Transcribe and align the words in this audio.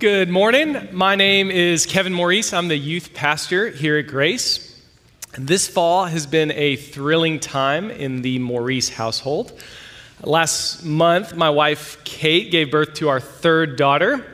Good 0.00 0.30
morning. 0.30 0.88
My 0.92 1.14
name 1.14 1.50
is 1.50 1.84
Kevin 1.84 2.14
Maurice. 2.14 2.54
I'm 2.54 2.68
the 2.68 2.78
youth 2.78 3.12
pastor 3.12 3.68
here 3.68 3.98
at 3.98 4.06
Grace. 4.06 4.82
This 5.36 5.68
fall 5.68 6.06
has 6.06 6.26
been 6.26 6.50
a 6.52 6.76
thrilling 6.76 7.38
time 7.38 7.90
in 7.90 8.22
the 8.22 8.38
Maurice 8.38 8.88
household. 8.88 9.52
Last 10.22 10.86
month, 10.86 11.36
my 11.36 11.50
wife 11.50 12.02
Kate 12.04 12.50
gave 12.50 12.70
birth 12.70 12.94
to 12.94 13.10
our 13.10 13.20
third 13.20 13.76
daughter. 13.76 14.24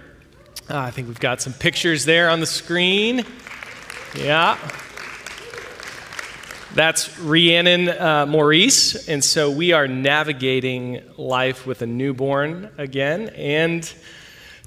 Uh, 0.70 0.78
I 0.78 0.92
think 0.92 1.08
we've 1.08 1.18
got 1.18 1.42
some 1.42 1.52
pictures 1.52 2.04
there 2.04 2.30
on 2.30 2.38
the 2.38 2.46
screen. 2.46 3.24
Yeah. 4.16 4.56
That's 6.76 7.18
Rhiannon 7.18 7.88
uh, 7.88 8.26
Maurice. 8.26 9.08
And 9.08 9.24
so 9.24 9.50
we 9.50 9.72
are 9.72 9.88
navigating 9.88 11.02
life 11.16 11.66
with 11.66 11.82
a 11.82 11.86
newborn 11.86 12.70
again 12.78 13.30
and 13.30 13.92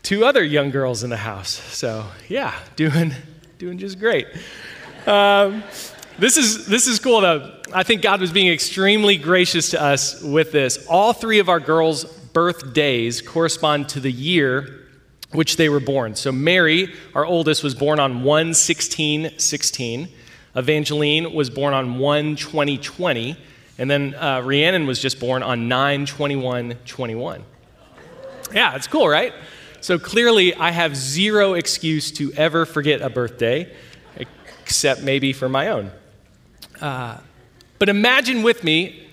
two 0.04 0.26
other 0.26 0.44
young 0.44 0.72
girls 0.72 1.04
in 1.04 1.10
the 1.10 1.18
house. 1.18 1.50
So, 1.50 2.06
yeah, 2.28 2.58
doing, 2.76 3.14
doing 3.58 3.78
just 3.78 4.00
great. 4.00 4.28
Um, 5.06 5.64
this 6.18 6.38
is, 6.38 6.68
this 6.68 6.88
is 6.88 7.00
cool, 7.00 7.22
though. 7.22 7.62
I 7.74 7.84
think 7.84 8.02
God 8.02 8.22
was 8.22 8.32
being 8.32 8.52
extremely 8.52 9.18
gracious 9.18 9.70
to 9.72 9.82
us 9.82 10.22
with 10.22 10.52
this. 10.52 10.86
All 10.88 11.14
three 11.14 11.40
of 11.40 11.50
our 11.50 11.60
girls' 11.60 12.06
birthdays 12.06 13.22
correspond 13.22 13.90
to 13.90 14.00
the 14.00 14.12
year 14.12 14.80
which 15.32 15.58
they 15.58 15.70
were 15.70 15.80
born. 15.80 16.16
So, 16.16 16.32
Mary, 16.32 16.94
our 17.14 17.26
oldest, 17.26 17.64
was 17.64 17.76
born 17.76 18.00
on 18.00 18.24
1 18.24 18.54
16 18.54 19.38
16. 19.38 20.10
Evangeline 20.56 21.34
was 21.34 21.50
born 21.50 21.74
on 21.74 22.00
1 22.00 22.36
20 22.36 22.78
20. 22.78 23.38
And 23.78 23.90
then 23.90 24.14
uh, 24.16 24.42
Rhiannon 24.44 24.88
was 24.88 25.00
just 25.00 25.20
born 25.20 25.44
on 25.44 25.68
9 25.68 26.06
21 26.06 26.76
21. 26.86 27.44
Yeah, 28.54 28.76
it's 28.76 28.88
cool, 28.88 29.08
right? 29.08 29.34
So 29.82 29.98
clearly, 29.98 30.54
I 30.54 30.72
have 30.72 30.96
zero 30.96 31.54
excuse 31.54 32.12
to 32.14 32.34
ever 32.34 32.66
forget 32.66 33.02
a 33.02 33.10
birthday, 33.10 33.74
except 34.18 35.02
maybe 35.02 35.32
for 35.32 35.48
my 35.48 35.70
own. 35.70 35.92
Uh, 36.82 37.18
but 37.78 37.88
imagine 37.88 38.44
with 38.44 38.64
me 38.64 39.08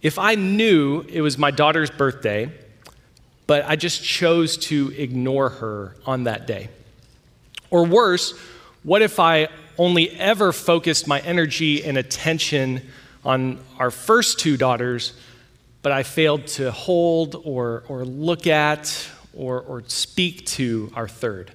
if 0.00 0.18
I 0.18 0.36
knew 0.36 1.04
it 1.08 1.20
was 1.20 1.36
my 1.36 1.50
daughter's 1.50 1.90
birthday, 1.90 2.50
but 3.46 3.64
I 3.66 3.76
just 3.76 4.02
chose 4.02 4.56
to 4.68 4.92
ignore 4.96 5.50
her 5.50 5.96
on 6.06 6.24
that 6.24 6.46
day. 6.46 6.70
Or 7.70 7.84
worse, 7.84 8.32
what 8.82 9.02
if 9.02 9.20
I 9.20 9.48
only 9.76 10.10
ever 10.10 10.52
focused 10.52 11.06
my 11.06 11.20
energy 11.20 11.84
and 11.84 11.98
attention 11.98 12.82
on 13.24 13.58
our 13.78 13.90
first 13.90 14.38
two 14.38 14.56
daughters, 14.56 15.12
but 15.82 15.92
I 15.92 16.02
failed 16.02 16.46
to 16.48 16.70
hold 16.70 17.36
or, 17.44 17.84
or 17.88 18.04
look 18.04 18.46
at 18.46 19.08
or, 19.38 19.60
or 19.60 19.82
speak 19.86 20.44
to 20.44 20.92
our 20.94 21.08
third? 21.08 21.52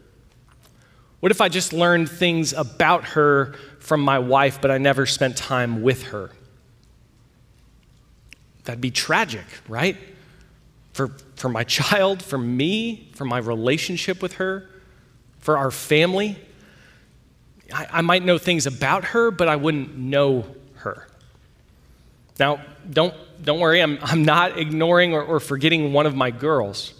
What 1.19 1.31
if 1.31 1.41
I 1.41 1.49
just 1.49 1.73
learned 1.73 2.09
things 2.09 2.53
about 2.53 3.03
her 3.09 3.55
from 3.79 4.01
my 4.01 4.19
wife, 4.19 4.59
but 4.61 4.71
I 4.71 4.77
never 4.77 5.05
spent 5.05 5.37
time 5.37 5.83
with 5.83 6.03
her? 6.03 6.31
That'd 8.63 8.81
be 8.81 8.91
tragic, 8.91 9.45
right? 9.67 9.97
For, 10.93 11.09
for 11.35 11.49
my 11.49 11.65
child, 11.65 12.23
for 12.23 12.37
me, 12.37 13.09
for 13.15 13.25
my 13.25 13.37
relationship 13.37 14.21
with 14.21 14.35
her, 14.35 14.69
for 15.39 15.57
our 15.57 15.71
family. 15.71 16.37
I, 17.73 17.87
I 17.91 18.01
might 18.01 18.23
know 18.23 18.37
things 18.37 18.65
about 18.65 19.05
her, 19.05 19.29
but 19.29 19.49
I 19.49 19.57
wouldn't 19.57 19.97
know 19.97 20.45
her. 20.75 21.07
Now, 22.39 22.61
don't, 22.89 23.13
don't 23.43 23.59
worry, 23.59 23.81
I'm, 23.81 23.99
I'm 24.01 24.23
not 24.23 24.57
ignoring 24.57 25.13
or, 25.13 25.21
or 25.21 25.39
forgetting 25.41 25.91
one 25.91 26.05
of 26.05 26.15
my 26.15 26.31
girls. 26.31 26.93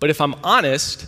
But 0.00 0.10
if 0.10 0.20
I'm 0.20 0.34
honest, 0.42 1.06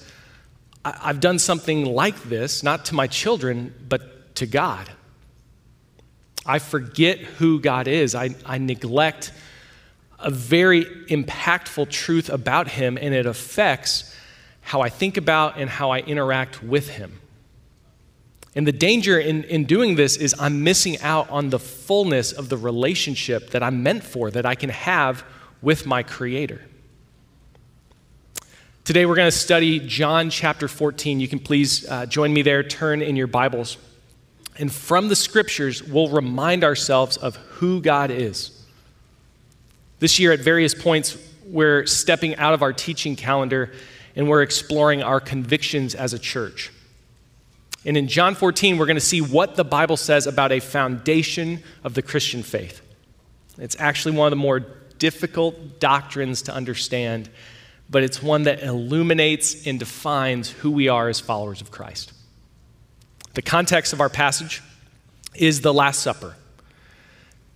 I, 0.85 1.09
have 1.09 1.21
done 1.21 1.39
something 1.39 1.87
like 1.87 2.23
this, 2.25 2.63
not 2.63 2.85
to 2.87 2.95
my 2.95 3.07
children, 3.07 3.75
but 3.89 4.37
to 4.37 4.47
God. 4.47 4.89
I 6.45 6.59
forget 6.59 7.19
who 7.19 7.61
God 7.61 7.89
is. 7.89 8.15
I, 8.15 8.35
I 8.45 8.59
neglect 8.59 9.33
a 10.19 10.31
very 10.31 10.85
impactful 10.85 11.91
truth 11.91 12.29
about 12.29 12.69
Him, 12.69 12.99
and 13.01 13.15
it 13.15 13.27
affects 13.27 14.15
how 14.61 14.81
I 14.81 14.89
think 14.89 15.17
about 15.17 15.57
and 15.57 15.69
how 15.69 15.91
I 15.91 16.01
interact 16.01 16.63
with 16.63 16.91
Him. 16.91 17.21
And 18.55 18.67
the 18.67 18.73
danger 18.73 19.19
in, 19.19 19.45
in 19.45 19.65
doing 19.65 19.95
this 19.97 20.17
is 20.17 20.35
I'm 20.39 20.63
missing 20.63 21.01
out 21.01 21.31
on 21.31 21.51
the 21.51 21.59
fullness 21.59 22.33
of 22.33 22.49
the 22.51 22.57
relationship 22.57 23.51
that 23.51 23.63
I'm 23.63 23.83
meant 23.83 24.05
for, 24.05 24.31
that 24.31 24.45
I 24.45 24.55
can 24.55 24.71
have 24.71 25.25
with 25.63 25.87
my 25.87 26.03
Creator. 26.03 26.61
Today 28.85 29.07
we're 29.07 29.15
going 29.15 29.31
to 29.31 29.37
study 29.37 29.79
John 29.79 30.29
chapter 30.29 30.67
14. 30.67 31.21
You 31.21 31.29
can 31.29 31.39
please 31.39 31.89
uh, 31.89 32.05
join 32.05 32.35
me 32.35 32.43
there, 32.43 32.65
turn 32.65 33.01
in 33.01 33.15
your 33.15 33.29
Bibles. 33.29 33.79
And 34.59 34.73
from 34.73 35.09
the 35.09 35.15
scriptures, 35.15 35.85
we'll 35.85 36.09
remind 36.09 36.65
ourselves 36.65 37.17
of 37.17 37.37
who 37.37 37.81
God 37.81 38.11
is. 38.11 38.61
This 40.01 40.19
year, 40.19 40.33
at 40.33 40.41
various 40.41 40.75
points, 40.75 41.17
we're 41.47 41.87
stepping 41.87 42.35
out 42.39 42.55
of 42.55 42.63
our 42.63 42.73
teaching 42.73 43.15
calendar 43.15 43.73
and 44.17 44.29
we're 44.29 44.43
exploring 44.43 45.01
our 45.01 45.21
convictions 45.21 45.95
as 45.95 46.13
a 46.13 46.19
church. 46.19 46.73
And 47.85 47.97
in 47.97 48.09
John 48.09 48.35
14, 48.35 48.79
we're 48.79 48.87
going 48.87 48.97
to 48.97 49.01
see 49.01 49.21
what 49.21 49.55
the 49.55 49.65
Bible 49.65 49.97
says 49.97 50.27
about 50.27 50.51
a 50.51 50.59
foundation 50.59 51.63
of 51.85 51.95
the 51.95 52.03
Christian 52.03 52.43
faith. 52.43 52.83
It's 53.59 53.77
actually 53.79 54.17
one 54.17 54.27
of 54.27 54.31
the 54.31 54.43
more 54.43 54.59
difficult 54.99 55.79
doctrines 55.79 56.43
to 56.43 56.53
understand 56.53 57.31
but 57.93 58.03
it's 58.03 58.23
one 58.23 58.45
that 58.45 58.63
illuminates 58.63 59.67
and 59.67 59.79
defines 59.79 60.49
who 60.51 60.71
we 60.71 60.89
are 60.89 61.11
as 61.11 61.21
followers 61.21 61.61
of 61.61 61.71
Christ. 61.71 62.13
The 63.35 63.43
context 63.43 63.93
of 63.93 64.01
our 64.01 64.09
passage 64.09 64.63
is 65.35 65.61
the 65.61 65.75
Last 65.75 66.01
Supper. 66.01 66.35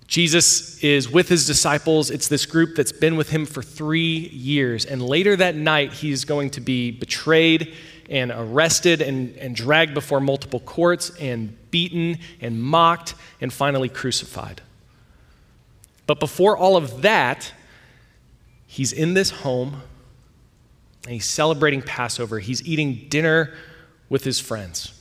Jesus 0.07 0.79
is 0.85 1.11
with 1.11 1.31
his 1.31 1.47
disciples. 1.47 2.11
It's 2.11 2.29
this 2.29 2.45
group 2.45 2.77
that's 2.77 2.93
been 2.93 3.17
with 3.17 3.31
him 3.31 3.47
for 3.47 3.63
three 3.63 4.29
years. 4.29 4.85
And 4.85 5.03
later 5.03 5.35
that 5.37 5.57
night, 5.57 5.95
he's 5.95 6.27
going 6.27 6.51
to 6.51 6.61
be 6.61 6.91
betrayed 6.91 7.75
and 8.11 8.31
arrested 8.31 9.01
and, 9.01 9.37
and 9.39 9.57
dragged 9.57 9.95
before 9.95 10.21
multiple 10.21 10.61
courts 10.61 11.11
and 11.19 11.57
beaten 11.71 12.19
and 12.43 12.63
mocked 12.63 13.15
and 13.41 13.53
finally 13.53 13.89
crucified. 13.89 14.61
But 16.07 16.21
before 16.21 16.59
all 16.59 16.77
of 16.77 17.03
that, 17.03 17.53
he's 18.67 18.93
in 18.93 19.15
this 19.15 19.31
home 19.31 19.83
and 21.07 21.15
he's 21.15 21.25
celebrating 21.25 21.83
Passover. 21.83 22.41
He's 22.41 22.67
eating 22.67 23.07
dinner 23.09 23.55
with 24.09 24.25
his 24.25 24.41
friends. 24.41 24.93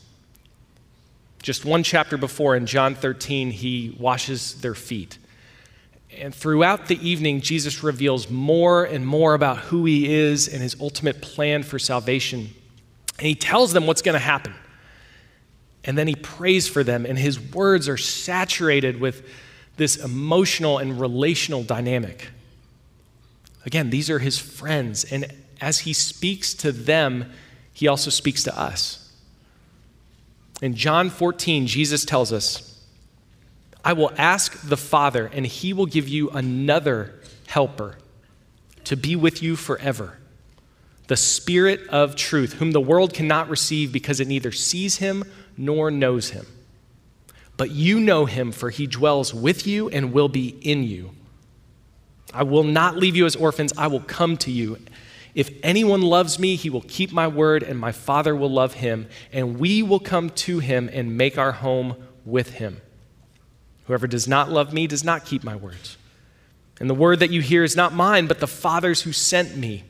Just 1.41 1.65
one 1.65 1.81
chapter 1.81 2.15
before, 2.15 2.55
in 2.55 2.67
John 2.67 2.93
13, 2.93 3.49
he 3.49 3.95
washes 3.99 4.61
their 4.61 4.75
feet. 4.75 5.17
And 6.15 6.33
throughout 6.33 6.87
the 6.87 7.07
evening, 7.07 7.41
Jesus 7.41 7.83
reveals 7.83 8.29
more 8.29 8.83
and 8.83 9.05
more 9.05 9.33
about 9.33 9.57
who 9.57 9.85
he 9.85 10.13
is 10.13 10.47
and 10.47 10.61
his 10.61 10.79
ultimate 10.79 11.21
plan 11.21 11.63
for 11.63 11.79
salvation. 11.79 12.49
And 13.17 13.27
he 13.27 13.33
tells 13.33 13.73
them 13.73 13.87
what's 13.87 14.03
going 14.03 14.13
to 14.13 14.19
happen. 14.19 14.53
And 15.83 15.97
then 15.97 16.07
he 16.07 16.15
prays 16.15 16.67
for 16.67 16.83
them, 16.83 17.05
and 17.05 17.17
his 17.17 17.39
words 17.39 17.89
are 17.89 17.97
saturated 17.97 18.99
with 18.99 19.27
this 19.77 19.97
emotional 19.97 20.77
and 20.77 20.99
relational 21.01 21.63
dynamic. 21.63 22.29
Again, 23.65 23.89
these 23.89 24.11
are 24.11 24.19
his 24.19 24.37
friends, 24.37 25.03
and 25.03 25.25
as 25.61 25.79
he 25.79 25.93
speaks 25.93 26.53
to 26.55 26.71
them, 26.71 27.31
he 27.73 27.87
also 27.87 28.09
speaks 28.09 28.43
to 28.43 28.57
us. 28.57 29.11
In 30.61 30.75
John 30.75 31.09
14, 31.09 31.67
Jesus 31.67 32.05
tells 32.05 32.31
us, 32.31 32.83
I 33.83 33.93
will 33.93 34.11
ask 34.17 34.67
the 34.67 34.77
Father, 34.77 35.29
and 35.31 35.45
he 35.45 35.73
will 35.73 35.85
give 35.85 36.07
you 36.07 36.29
another 36.31 37.13
helper 37.47 37.97
to 38.85 38.95
be 38.95 39.15
with 39.15 39.43
you 39.43 39.55
forever. 39.55 40.17
The 41.07 41.17
Spirit 41.17 41.87
of 41.89 42.15
truth, 42.15 42.53
whom 42.53 42.71
the 42.71 42.81
world 42.81 43.13
cannot 43.13 43.49
receive 43.49 43.91
because 43.91 44.19
it 44.19 44.27
neither 44.27 44.51
sees 44.51 44.97
him 44.97 45.23
nor 45.55 45.91
knows 45.91 46.31
him. 46.31 46.47
But 47.57 47.71
you 47.71 47.99
know 47.99 48.25
him, 48.25 48.51
for 48.51 48.69
he 48.69 48.87
dwells 48.87 49.33
with 49.33 49.67
you 49.67 49.89
and 49.89 50.11
will 50.11 50.29
be 50.29 50.57
in 50.61 50.83
you. 50.83 51.11
I 52.33 52.43
will 52.43 52.63
not 52.63 52.97
leave 52.97 53.15
you 53.15 53.25
as 53.25 53.35
orphans, 53.35 53.71
I 53.77 53.87
will 53.87 54.01
come 54.01 54.35
to 54.37 54.51
you. 54.51 54.77
If 55.35 55.51
anyone 55.61 56.01
loves 56.01 56.39
me, 56.39 56.55
he 56.55 56.69
will 56.69 56.85
keep 56.87 57.11
my 57.11 57.27
word, 57.27 57.61
and 57.61 57.77
my 57.77 57.91
Father 57.91 58.33
will 58.33 58.49
love 58.49 58.75
him, 58.75 59.07
and 59.33 59.59
we 59.59 59.83
will 59.83 59.99
come 59.99 60.29
to 60.31 60.59
him 60.59 60.89
and 60.91 61.17
make 61.17 61.37
our 61.37 61.51
home 61.51 61.97
with 62.23 62.53
him. 62.53 62.81
Whoever 63.85 64.07
does 64.07 64.29
not 64.29 64.49
love 64.49 64.73
me 64.73 64.87
does 64.87 65.03
not 65.03 65.25
keep 65.25 65.43
my 65.43 65.55
words. 65.55 65.97
And 66.79 66.89
the 66.89 66.95
word 66.95 67.19
that 67.19 67.31
you 67.31 67.41
hear 67.41 67.65
is 67.65 67.75
not 67.75 67.93
mine, 67.93 68.27
but 68.27 68.39
the 68.39 68.47
Father's 68.47 69.01
who 69.01 69.11
sent 69.11 69.57
me. 69.57 69.83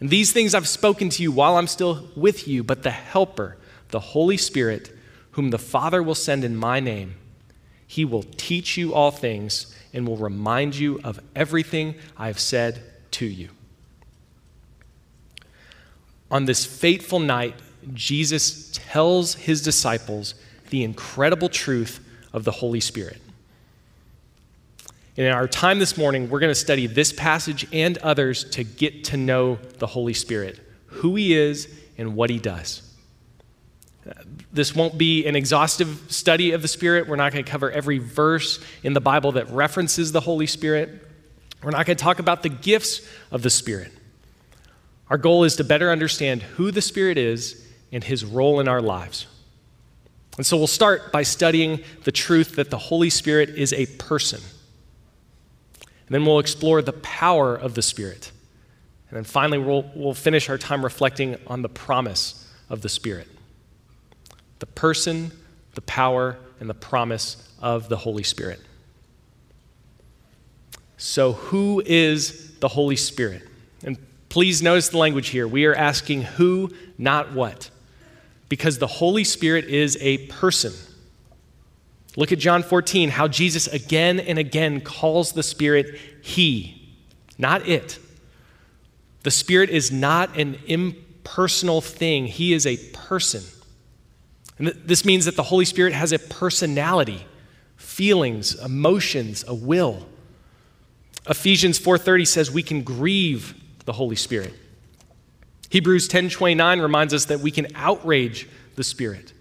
And 0.00 0.08
these 0.08 0.32
things 0.32 0.54
I've 0.54 0.66
spoken 0.66 1.10
to 1.10 1.22
you 1.22 1.30
while 1.30 1.58
I'm 1.58 1.68
still 1.68 2.08
with 2.16 2.48
you, 2.48 2.64
but 2.64 2.82
the 2.82 2.90
Helper, 2.90 3.58
the 3.90 4.00
Holy 4.00 4.38
Spirit, 4.38 4.96
whom 5.32 5.50
the 5.50 5.58
Father 5.58 6.02
will 6.02 6.14
send 6.14 6.42
in 6.42 6.56
my 6.56 6.80
name, 6.80 7.16
he 7.86 8.06
will 8.06 8.24
teach 8.38 8.78
you 8.78 8.94
all 8.94 9.10
things 9.10 9.74
and 9.92 10.08
will 10.08 10.16
remind 10.16 10.74
you 10.74 10.98
of 11.04 11.20
everything 11.36 11.96
I 12.16 12.28
have 12.28 12.40
said 12.40 12.82
to 13.12 13.26
you. 13.26 13.50
On 16.32 16.46
this 16.46 16.64
fateful 16.64 17.20
night, 17.20 17.54
Jesus 17.92 18.70
tells 18.72 19.34
his 19.34 19.60
disciples 19.60 20.34
the 20.70 20.82
incredible 20.82 21.50
truth 21.50 22.00
of 22.32 22.44
the 22.44 22.50
Holy 22.50 22.80
Spirit. 22.80 23.20
And 25.16 25.26
in 25.26 25.32
our 25.32 25.46
time 25.46 25.78
this 25.78 25.98
morning, 25.98 26.30
we're 26.30 26.40
going 26.40 26.50
to 26.50 26.54
study 26.54 26.86
this 26.86 27.12
passage 27.12 27.66
and 27.70 27.98
others 27.98 28.44
to 28.50 28.64
get 28.64 29.04
to 29.04 29.18
know 29.18 29.58
the 29.78 29.86
Holy 29.86 30.14
Spirit, 30.14 30.58
who 30.86 31.16
he 31.16 31.34
is 31.34 31.68
and 31.98 32.16
what 32.16 32.30
he 32.30 32.38
does. 32.38 32.80
This 34.50 34.74
won't 34.74 34.96
be 34.96 35.26
an 35.26 35.36
exhaustive 35.36 36.00
study 36.08 36.52
of 36.52 36.62
the 36.62 36.68
Spirit. 36.68 37.08
We're 37.08 37.16
not 37.16 37.32
going 37.32 37.44
to 37.44 37.50
cover 37.50 37.70
every 37.70 37.98
verse 37.98 38.58
in 38.82 38.94
the 38.94 39.00
Bible 39.02 39.32
that 39.32 39.50
references 39.50 40.12
the 40.12 40.20
Holy 40.20 40.46
Spirit. 40.46 41.06
We're 41.62 41.70
not 41.72 41.84
going 41.84 41.98
to 41.98 42.02
talk 42.02 42.18
about 42.18 42.42
the 42.42 42.48
gifts 42.48 43.06
of 43.30 43.42
the 43.42 43.50
Spirit. 43.50 43.92
Our 45.12 45.18
goal 45.18 45.44
is 45.44 45.56
to 45.56 45.64
better 45.64 45.90
understand 45.90 46.40
who 46.42 46.70
the 46.70 46.80
Spirit 46.80 47.18
is 47.18 47.62
and 47.92 48.02
his 48.02 48.24
role 48.24 48.60
in 48.60 48.66
our 48.66 48.80
lives. 48.80 49.26
And 50.38 50.46
so 50.46 50.56
we'll 50.56 50.66
start 50.66 51.12
by 51.12 51.22
studying 51.22 51.80
the 52.04 52.12
truth 52.12 52.56
that 52.56 52.70
the 52.70 52.78
Holy 52.78 53.10
Spirit 53.10 53.50
is 53.50 53.74
a 53.74 53.84
person. 53.98 54.40
And 56.06 56.14
then 56.14 56.24
we'll 56.24 56.38
explore 56.38 56.80
the 56.80 56.94
power 56.94 57.54
of 57.54 57.74
the 57.74 57.82
Spirit. 57.82 58.32
And 59.10 59.18
then 59.18 59.24
finally, 59.24 59.58
we'll, 59.58 59.84
we'll 59.94 60.14
finish 60.14 60.48
our 60.48 60.56
time 60.56 60.82
reflecting 60.82 61.36
on 61.46 61.60
the 61.60 61.68
promise 61.68 62.50
of 62.70 62.80
the 62.80 62.88
Spirit 62.88 63.28
the 64.60 64.66
person, 64.66 65.30
the 65.74 65.82
power, 65.82 66.38
and 66.58 66.70
the 66.70 66.74
promise 66.74 67.52
of 67.60 67.90
the 67.90 67.98
Holy 67.98 68.22
Spirit. 68.22 68.60
So, 70.96 71.32
who 71.32 71.82
is 71.84 72.56
the 72.60 72.68
Holy 72.68 72.96
Spirit? 72.96 73.42
And 73.84 73.98
please 74.32 74.62
notice 74.62 74.88
the 74.88 74.96
language 74.96 75.28
here. 75.28 75.46
We 75.46 75.66
are 75.66 75.74
asking 75.74 76.22
who, 76.22 76.70
not 76.96 77.34
what 77.34 77.68
because 78.48 78.78
the 78.78 78.86
Holy 78.86 79.24
Spirit 79.24 79.66
is 79.66 79.98
a 80.00 80.26
person. 80.28 80.72
Look 82.16 82.32
at 82.32 82.38
John 82.38 82.62
14, 82.62 83.10
how 83.10 83.28
Jesus 83.28 83.66
again 83.66 84.18
and 84.18 84.38
again 84.38 84.80
calls 84.80 85.32
the 85.32 85.42
Spirit 85.42 85.98
He, 86.22 86.96
not 87.36 87.68
it. 87.68 87.98
The 89.22 89.30
Spirit 89.30 89.68
is 89.68 89.92
not 89.92 90.38
an 90.38 90.58
impersonal 90.66 91.82
thing, 91.82 92.26
He 92.26 92.54
is 92.54 92.66
a 92.66 92.78
person. 92.94 93.42
And 94.56 94.68
th- 94.68 94.78
this 94.86 95.04
means 95.04 95.26
that 95.26 95.36
the 95.36 95.42
Holy 95.42 95.66
Spirit 95.66 95.92
has 95.92 96.10
a 96.10 96.18
personality, 96.18 97.26
feelings, 97.76 98.54
emotions, 98.64 99.44
a 99.46 99.52
will. 99.52 100.06
Ephesians 101.28 101.78
4:30 101.78 102.26
says 102.26 102.50
we 102.50 102.62
can 102.62 102.82
grieve 102.82 103.56
the 103.84 103.92
Holy 103.92 104.16
Spirit. 104.16 104.54
Hebrews 105.70 106.08
10:29 106.08 106.80
reminds 106.80 107.14
us 107.14 107.24
that 107.26 107.40
we 107.40 107.50
can 107.50 107.66
outrage 107.74 108.46
the 108.76 108.84
Spirit. 108.84 109.32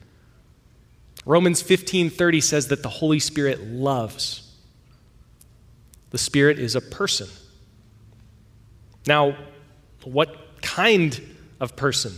Romans 1.26 1.62
15:30 1.62 2.42
says 2.42 2.68
that 2.68 2.84
the 2.84 2.90
Holy 2.90 3.20
Spirit 3.20 3.62
loves. 3.68 4.44
The 6.12 6.18
Spirit 6.18 6.60
is 6.60 6.76
a 6.76 6.82
person. 6.82 7.28
Now, 9.08 9.36
what 10.04 10.62
kind 10.62 11.20
of 11.60 11.76
person? 11.76 12.14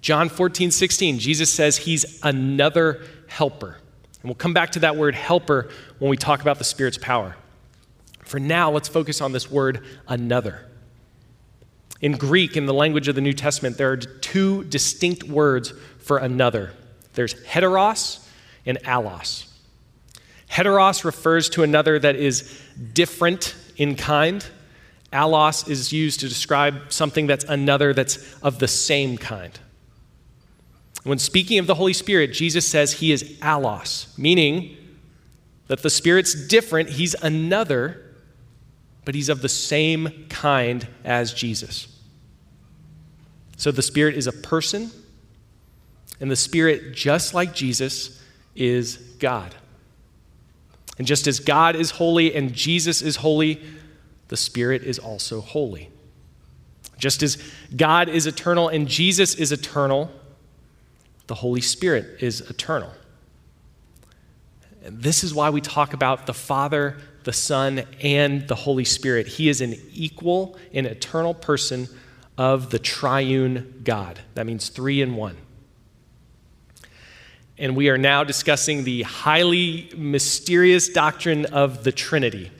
John 0.00 0.28
14, 0.28 0.70
16, 0.70 1.18
Jesus 1.18 1.50
says 1.50 1.78
he's 1.78 2.20
another 2.22 3.02
helper. 3.26 3.78
And 4.20 4.24
we'll 4.24 4.34
come 4.34 4.52
back 4.52 4.72
to 4.72 4.80
that 4.80 4.96
word 4.96 5.14
helper 5.14 5.70
when 5.98 6.10
we 6.10 6.16
talk 6.16 6.42
about 6.42 6.58
the 6.58 6.64
Spirit's 6.64 6.98
power. 6.98 7.36
For 8.22 8.38
now, 8.38 8.70
let's 8.70 8.88
focus 8.88 9.20
on 9.20 9.32
this 9.32 9.50
word 9.50 9.84
another. 10.08 10.66
In 12.00 12.12
Greek, 12.12 12.56
in 12.56 12.66
the 12.66 12.74
language 12.74 13.08
of 13.08 13.14
the 13.14 13.20
New 13.20 13.32
Testament, 13.32 13.78
there 13.78 13.90
are 13.92 13.96
two 13.96 14.64
distinct 14.64 15.24
words 15.24 15.72
for 15.98 16.18
another 16.18 16.72
there's 17.14 17.34
heteros 17.44 18.26
and 18.66 18.78
allos. 18.84 19.46
Heteros 20.50 21.04
refers 21.04 21.48
to 21.50 21.62
another 21.62 21.98
that 21.98 22.16
is 22.16 22.60
different 22.92 23.54
in 23.76 23.96
kind. 23.96 24.44
Allos 25.12 25.68
is 25.68 25.92
used 25.92 26.20
to 26.20 26.28
describe 26.28 26.92
something 26.92 27.26
that's 27.26 27.44
another 27.44 27.94
that's 27.94 28.36
of 28.42 28.58
the 28.58 28.68
same 28.68 29.16
kind. 29.16 29.58
When 31.04 31.18
speaking 31.18 31.58
of 31.58 31.66
the 31.66 31.74
Holy 31.74 31.92
Spirit, 31.92 32.32
Jesus 32.32 32.66
says 32.66 32.94
he 32.94 33.12
is 33.12 33.22
allos, 33.40 34.16
meaning 34.18 34.76
that 35.68 35.82
the 35.82 35.90
Spirit's 35.90 36.34
different, 36.46 36.90
he's 36.90 37.14
another, 37.14 38.03
but 39.04 39.14
he's 39.14 39.28
of 39.28 39.42
the 39.42 39.48
same 39.48 40.26
kind 40.28 40.86
as 41.04 41.32
Jesus. 41.34 41.88
So 43.56 43.70
the 43.70 43.82
Spirit 43.82 44.16
is 44.16 44.26
a 44.26 44.32
person, 44.32 44.90
and 46.20 46.30
the 46.30 46.36
Spirit, 46.36 46.94
just 46.94 47.34
like 47.34 47.54
Jesus, 47.54 48.22
is 48.54 48.96
God. 49.18 49.54
And 50.98 51.06
just 51.06 51.26
as 51.26 51.40
God 51.40 51.76
is 51.76 51.90
holy 51.92 52.34
and 52.34 52.52
Jesus 52.52 53.02
is 53.02 53.16
holy, 53.16 53.60
the 54.28 54.36
Spirit 54.36 54.82
is 54.82 54.98
also 54.98 55.40
holy. 55.40 55.90
Just 56.98 57.22
as 57.22 57.36
God 57.76 58.08
is 58.08 58.26
eternal 58.26 58.68
and 58.68 58.86
Jesus 58.88 59.34
is 59.34 59.50
eternal, 59.50 60.10
the 61.26 61.34
Holy 61.34 61.60
Spirit 61.60 62.22
is 62.22 62.40
eternal. 62.42 62.92
And 64.84 65.02
this 65.02 65.24
is 65.24 65.34
why 65.34 65.50
we 65.50 65.60
talk 65.60 65.94
about 65.94 66.26
the 66.26 66.34
Father, 66.34 66.98
the 67.24 67.32
Son, 67.32 67.84
and 68.00 68.46
the 68.46 68.54
Holy 68.54 68.84
Spirit. 68.84 69.26
He 69.26 69.48
is 69.48 69.60
an 69.60 69.74
equal 69.92 70.56
and 70.72 70.86
eternal 70.86 71.34
person 71.34 71.88
of 72.36 72.70
the 72.70 72.78
triune 72.78 73.80
God. 73.84 74.20
That 74.34 74.46
means 74.46 74.68
three 74.68 75.00
in 75.00 75.16
one. 75.16 75.36
And 77.56 77.76
we 77.76 77.88
are 77.88 77.98
now 77.98 78.24
discussing 78.24 78.84
the 78.84 79.02
highly 79.02 79.90
mysterious 79.96 80.88
doctrine 80.88 81.46
of 81.46 81.84
the 81.84 81.92
Trinity. 81.92 82.50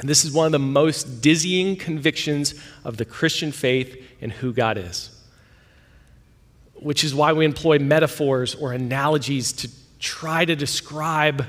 And 0.00 0.08
this 0.08 0.24
is 0.24 0.32
one 0.32 0.46
of 0.46 0.52
the 0.52 0.58
most 0.58 1.22
dizzying 1.22 1.76
convictions 1.76 2.54
of 2.84 2.98
the 2.98 3.04
Christian 3.04 3.52
faith 3.52 4.00
and 4.20 4.30
who 4.30 4.52
God 4.52 4.78
is. 4.78 5.10
Which 6.74 7.02
is 7.02 7.14
why 7.14 7.32
we 7.32 7.44
employ 7.44 7.78
metaphors 7.78 8.54
or 8.54 8.72
analogies 8.72 9.50
to 9.52 9.70
try 9.98 10.44
to 10.44 10.54
describe 10.54 11.44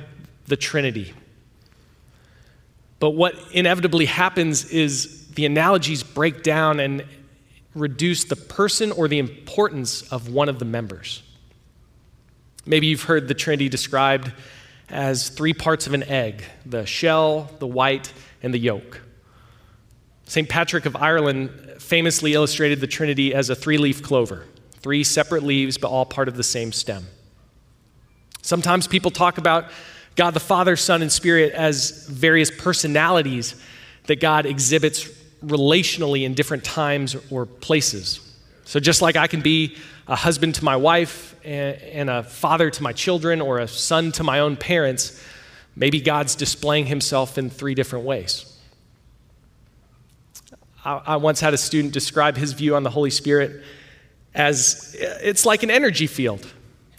the 0.48 0.58
Trinity. 0.58 1.14
But 3.00 3.12
what 3.12 3.36
inevitably 3.52 4.06
happens 4.06 4.66
is 4.66 5.28
the 5.30 5.46
analogies 5.46 6.04
break 6.04 6.44
down 6.44 6.80
and 6.80 7.06
reduce 7.74 8.26
the 8.26 8.36
person 8.36 8.92
or 8.92 9.08
the 9.08 9.20
importance 9.20 10.02
of 10.12 10.30
one 10.30 10.50
of 10.50 10.60
the 10.60 10.66
members. 10.66 11.24
Maybe 12.66 12.88
you've 12.88 13.04
heard 13.04 13.28
the 13.28 13.34
Trinity 13.34 13.70
described 13.70 14.32
as 14.90 15.30
three 15.30 15.54
parts 15.54 15.88
of 15.88 15.94
an 15.94 16.04
egg 16.04 16.44
the 16.66 16.86
shell, 16.86 17.50
the 17.60 17.68
white, 17.68 18.12
and 18.44 18.54
the 18.54 18.60
yolk. 18.60 19.02
St. 20.26 20.48
Patrick 20.48 20.86
of 20.86 20.96
Ireland 20.96 21.50
famously 21.80 22.34
illustrated 22.34 22.82
the 22.82 22.88
Trinity 22.88 23.34
as 23.34 23.50
a 23.50 23.56
three 23.56 23.78
leaf 23.78 24.04
clover, 24.04 24.46
three 24.82 25.04
separate 25.04 25.44
leaves, 25.44 25.78
but 25.78 25.88
all 25.88 26.06
part 26.06 26.28
of 26.28 26.36
the 26.38 26.44
same 26.44 26.72
stem. 26.72 27.08
Sometimes 28.42 28.88
people 28.88 29.12
talk 29.12 29.38
about 29.38 29.66
God 30.16 30.32
the 30.32 30.40
Father, 30.40 30.76
Son, 30.76 31.02
and 31.02 31.12
Spirit 31.12 31.54
as 31.54 32.08
various 32.08 32.52
personalities 32.52 33.56
that 34.08 34.20
God 34.20 34.46
exhibits 34.46 35.08
relationally 35.44 36.24
in 36.24 36.34
different 36.34 36.64
times 36.64 37.16
or 37.30 37.46
places. 37.46 38.20
So, 38.66 38.80
just 38.80 39.02
like 39.02 39.16
I 39.16 39.28
can 39.28 39.42
be 39.42 39.78
a 40.08 40.16
husband 40.16 40.56
to 40.56 40.66
my 40.66 40.76
wife 40.76 41.36
and, 41.44 42.10
a 42.10 42.24
father 42.24 42.70
to 42.70 42.84
my 42.84 42.94
children 42.94 43.42
or 43.42 43.60
a 43.60 43.68
son 43.68 44.12
to 44.14 44.24
my 44.24 44.40
own 44.40 44.58
parents, 44.58 45.24
maybe 45.76 46.02
God's 46.02 46.36
displaying 46.36 46.88
himself 46.88 47.38
in 47.38 47.50
three 47.50 47.76
different 47.76 48.06
ways. 48.06 48.46
I, 50.84 51.18
once 51.18 51.40
had 51.42 51.54
a 51.54 51.58
student 51.58 51.94
describe 51.94 52.38
his 52.38 52.54
view 52.54 52.76
on 52.76 52.84
the 52.84 52.90
Holy 52.90 53.10
Spirit 53.10 53.64
as 54.34 54.96
it's 55.00 55.46
like 55.46 55.62
an 55.64 55.70
energy 55.70 56.08
field. 56.08 56.46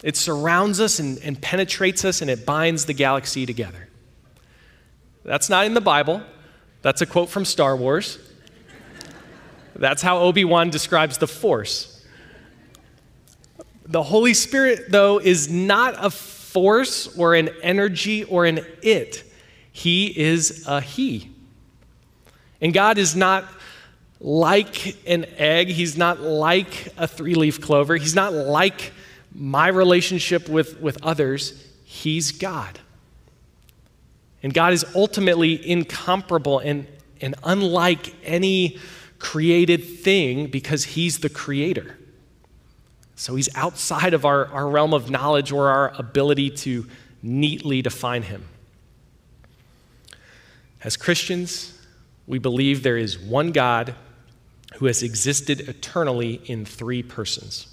It 0.02 0.16
surrounds 0.16 0.80
us 0.80 0.99
and, 0.99 1.19
and 1.19 1.40
penetrates 1.40 2.04
us 2.04 2.23
and 2.23 2.30
it 2.30 2.47
binds 2.47 2.87
the 2.87 2.95
galaxy 2.95 3.45
together. 3.45 3.88
That's 5.25 5.50
not 5.50 5.66
in 5.66 5.75
the 5.75 5.80
Bible. 5.80 6.23
That's 6.83 7.02
a 7.02 7.07
quote 7.07 7.28
from 7.28 7.45
Star 7.45 7.76
Wars. 7.76 8.19
That's 9.76 10.02
how 10.02 10.19
Obi 10.19 10.45
Wan 10.45 10.71
describes 10.71 11.19
the 11.19 11.26
Force. 11.26 12.04
The 13.87 14.02
Holy 14.02 14.35
Spirit, 14.35 14.90
though, 14.90 15.19
is 15.19 15.50
not 15.50 15.95
a 15.99 16.11
force 16.11 17.19
or 17.19 17.35
an 17.35 17.50
energy 17.62 18.25
or 18.25 18.45
an 18.45 18.61
it, 18.83 19.25
He 19.73 20.07
is 20.19 20.64
a 20.66 20.80
He. 20.80 21.30
And 22.61 22.73
God 22.73 22.99
is 22.99 23.16
not 23.16 23.45
like 24.21 24.97
an 25.07 25.26
egg, 25.37 25.69
He's 25.69 25.97
not 25.97 26.21
like 26.21 26.92
a 26.97 27.07
three 27.09 27.35
leaf 27.35 27.61
clover, 27.61 27.97
He's 27.97 28.14
not 28.14 28.33
like 28.33 28.92
my 29.32 29.68
relationship 29.68 30.49
with, 30.49 30.80
with 30.80 31.02
others. 31.02 31.66
He's 31.84 32.32
God. 32.32 32.80
And 34.42 34.54
God 34.54 34.72
is 34.72 34.84
ultimately 34.94 35.68
incomparable 35.68 36.58
and, 36.58 36.87
and 37.20 37.34
unlike 37.44 38.14
any 38.25 38.78
created 39.18 39.84
thing 39.84 40.46
because 40.46 40.84
he's 40.84 41.18
the 41.18 41.28
creator. 41.28 41.99
So 43.16 43.34
he's 43.34 43.54
outside 43.54 44.14
of 44.14 44.25
our, 44.25 44.46
our 44.46 44.66
realm 44.66 44.94
of 44.94 45.10
knowledge 45.10 45.52
or 45.52 45.68
our 45.68 45.92
ability 45.99 46.50
to 46.50 46.87
neatly 47.22 47.82
define 47.82 48.22
him. 48.22 48.44
As 50.82 50.96
Christians, 50.96 51.78
we 52.26 52.38
believe 52.38 52.82
there 52.82 52.96
is 52.96 53.18
one 53.18 53.52
God 53.52 53.94
who 54.76 54.87
has 54.87 55.02
existed 55.02 55.68
eternally 55.68 56.40
in 56.46 56.64
three 56.64 57.02
persons. 57.02 57.66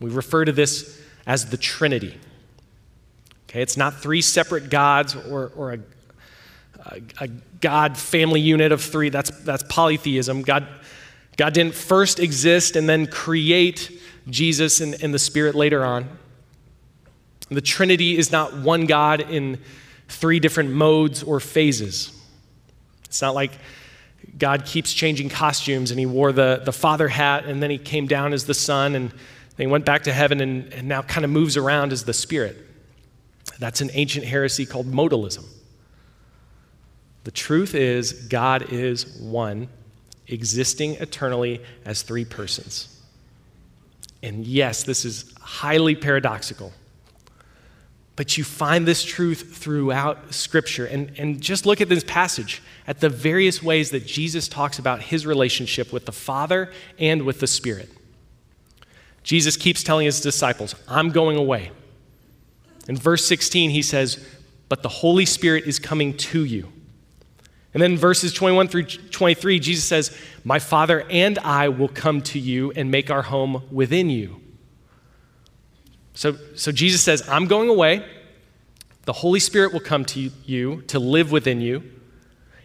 We 0.00 0.10
refer 0.10 0.44
to 0.44 0.52
this 0.52 1.00
as 1.26 1.50
the 1.50 1.56
Trinity. 1.56 2.18
Okay, 3.48 3.62
it's 3.62 3.76
not 3.76 3.94
three 3.94 4.22
separate 4.22 4.70
gods 4.70 5.14
or, 5.14 5.52
or 5.56 5.72
a, 5.72 5.78
a, 6.86 7.00
a 7.20 7.28
God 7.60 7.96
family 7.96 8.40
unit 8.40 8.72
of 8.72 8.82
three. 8.82 9.08
That's, 9.08 9.30
that's 9.30 9.62
polytheism. 9.64 10.42
God, 10.42 10.66
God 11.36 11.54
didn't 11.54 11.74
first 11.74 12.20
exist 12.20 12.76
and 12.76 12.88
then 12.88 13.06
create 13.06 14.00
Jesus 14.28 14.80
and, 14.80 15.02
and 15.02 15.14
the 15.14 15.18
Spirit 15.18 15.54
later 15.54 15.84
on. 15.84 16.08
The 17.48 17.62
Trinity 17.62 18.18
is 18.18 18.30
not 18.30 18.54
one 18.54 18.86
God 18.86 19.22
in 19.22 19.58
three 20.08 20.40
different 20.40 20.70
modes 20.70 21.22
or 21.22 21.40
phases. 21.40 22.12
It's 23.04 23.22
not 23.22 23.34
like 23.34 23.52
God 24.36 24.66
keeps 24.66 24.92
changing 24.92 25.30
costumes 25.30 25.90
and 25.90 25.98
he 25.98 26.06
wore 26.06 26.32
the, 26.32 26.60
the 26.64 26.72
father 26.72 27.08
hat 27.08 27.46
and 27.46 27.62
then 27.62 27.70
he 27.70 27.78
came 27.78 28.06
down 28.06 28.34
as 28.34 28.44
the 28.44 28.54
son 28.54 28.94
and 28.94 29.12
then 29.58 29.66
he 29.66 29.72
went 29.72 29.84
back 29.84 30.04
to 30.04 30.12
heaven 30.12 30.40
and, 30.40 30.72
and 30.72 30.86
now 30.86 31.02
kind 31.02 31.24
of 31.24 31.32
moves 31.32 31.56
around 31.56 31.92
as 31.92 32.04
the 32.04 32.12
spirit. 32.12 32.56
That's 33.58 33.80
an 33.80 33.90
ancient 33.92 34.24
heresy 34.24 34.64
called 34.64 34.86
modalism. 34.86 35.44
The 37.24 37.32
truth 37.32 37.74
is, 37.74 38.12
God 38.12 38.72
is 38.72 39.18
one, 39.18 39.68
existing 40.28 40.94
eternally 40.94 41.60
as 41.84 42.02
three 42.02 42.24
persons. 42.24 43.02
And 44.22 44.46
yes, 44.46 44.84
this 44.84 45.04
is 45.04 45.34
highly 45.40 45.96
paradoxical. 45.96 46.72
But 48.14 48.38
you 48.38 48.44
find 48.44 48.86
this 48.86 49.02
truth 49.02 49.56
throughout 49.56 50.32
Scripture. 50.32 50.86
And, 50.86 51.12
and 51.18 51.40
just 51.40 51.66
look 51.66 51.80
at 51.80 51.88
this 51.88 52.04
passage, 52.04 52.62
at 52.86 53.00
the 53.00 53.08
various 53.08 53.60
ways 53.60 53.90
that 53.90 54.06
Jesus 54.06 54.46
talks 54.46 54.78
about 54.78 55.02
his 55.02 55.26
relationship 55.26 55.92
with 55.92 56.06
the 56.06 56.12
Father 56.12 56.72
and 56.96 57.22
with 57.22 57.40
the 57.40 57.48
Spirit. 57.48 57.90
Jesus 59.28 59.58
keeps 59.58 59.82
telling 59.82 60.06
his 60.06 60.22
disciples, 60.22 60.74
I'm 60.88 61.10
going 61.10 61.36
away. 61.36 61.70
In 62.88 62.96
verse 62.96 63.26
16, 63.26 63.68
he 63.68 63.82
says, 63.82 64.26
But 64.70 64.82
the 64.82 64.88
Holy 64.88 65.26
Spirit 65.26 65.66
is 65.66 65.78
coming 65.78 66.16
to 66.16 66.46
you. 66.46 66.72
And 67.74 67.82
then 67.82 67.98
verses 67.98 68.32
21 68.32 68.68
through 68.68 68.84
23, 68.84 69.58
Jesus 69.58 69.84
says, 69.84 70.18
My 70.44 70.58
Father 70.58 71.04
and 71.10 71.38
I 71.40 71.68
will 71.68 71.88
come 71.88 72.22
to 72.22 72.38
you 72.38 72.72
and 72.72 72.90
make 72.90 73.10
our 73.10 73.20
home 73.20 73.64
within 73.70 74.08
you. 74.08 74.40
So, 76.14 76.38
so 76.54 76.72
Jesus 76.72 77.02
says, 77.02 77.28
I'm 77.28 77.48
going 77.48 77.68
away. 77.68 78.06
The 79.02 79.12
Holy 79.12 79.40
Spirit 79.40 79.74
will 79.74 79.80
come 79.80 80.06
to 80.06 80.30
you 80.46 80.80
to 80.86 80.98
live 80.98 81.30
within 81.30 81.60
you. 81.60 81.82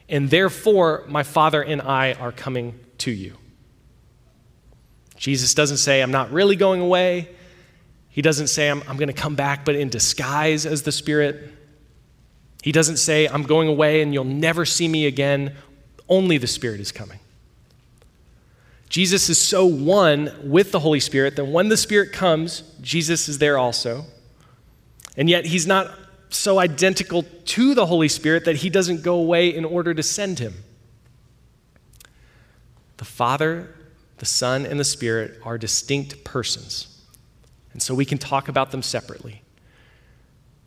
And 0.07 0.29
therefore, 0.29 1.03
my 1.09 1.23
Father 1.23 1.61
and 1.61 1.81
I 1.81 2.13
are 2.13 2.31
coming 2.31 2.79
to 2.99 3.11
you. 3.11 3.35
Jesus 5.17 5.53
doesn't 5.53 5.77
say, 5.77 6.01
I'm 6.01 6.11
not 6.11 6.31
really 6.31 6.55
going 6.55 6.81
away. 6.81 7.29
He 8.09 8.21
doesn't 8.21 8.47
say, 8.47 8.69
I'm, 8.69 8.83
I'm 8.87 8.97
going 8.97 9.07
to 9.07 9.13
come 9.13 9.35
back, 9.35 9.65
but 9.65 9.75
in 9.75 9.89
disguise 9.89 10.65
as 10.65 10.83
the 10.83 10.91
Spirit. 10.91 11.51
He 12.61 12.71
doesn't 12.71 12.97
say, 12.97 13.27
I'm 13.27 13.43
going 13.43 13.67
away 13.67 14.01
and 14.01 14.13
you'll 14.13 14.23
never 14.23 14.65
see 14.65 14.87
me 14.87 15.05
again. 15.05 15.55
Only 16.07 16.37
the 16.37 16.47
Spirit 16.47 16.79
is 16.79 16.91
coming. 16.91 17.19
Jesus 18.89 19.27
is 19.29 19.39
so 19.39 19.65
one 19.65 20.31
with 20.43 20.71
the 20.71 20.79
Holy 20.79 20.99
Spirit 20.99 21.35
that 21.37 21.45
when 21.45 21.69
the 21.69 21.77
Spirit 21.77 22.13
comes, 22.13 22.61
Jesus 22.81 23.27
is 23.27 23.39
there 23.39 23.57
also. 23.57 24.05
And 25.17 25.29
yet, 25.29 25.45
he's 25.45 25.65
not 25.65 25.91
so 26.29 26.59
identical 26.59 27.23
to 27.45 27.73
the 27.73 27.85
Holy 27.85 28.07
Spirit 28.07 28.45
that 28.45 28.57
he 28.57 28.69
doesn't 28.69 29.03
go 29.03 29.15
away 29.15 29.53
in 29.53 29.65
order 29.65 29.93
to 29.93 30.03
send 30.03 30.39
him. 30.39 30.53
The 32.97 33.05
Father, 33.05 33.73
the 34.17 34.25
Son, 34.25 34.65
and 34.65 34.79
the 34.79 34.85
Spirit 34.85 35.39
are 35.43 35.57
distinct 35.57 36.23
persons. 36.23 37.01
And 37.73 37.81
so 37.81 37.95
we 37.95 38.05
can 38.05 38.17
talk 38.17 38.47
about 38.47 38.71
them 38.71 38.81
separately. 38.81 39.41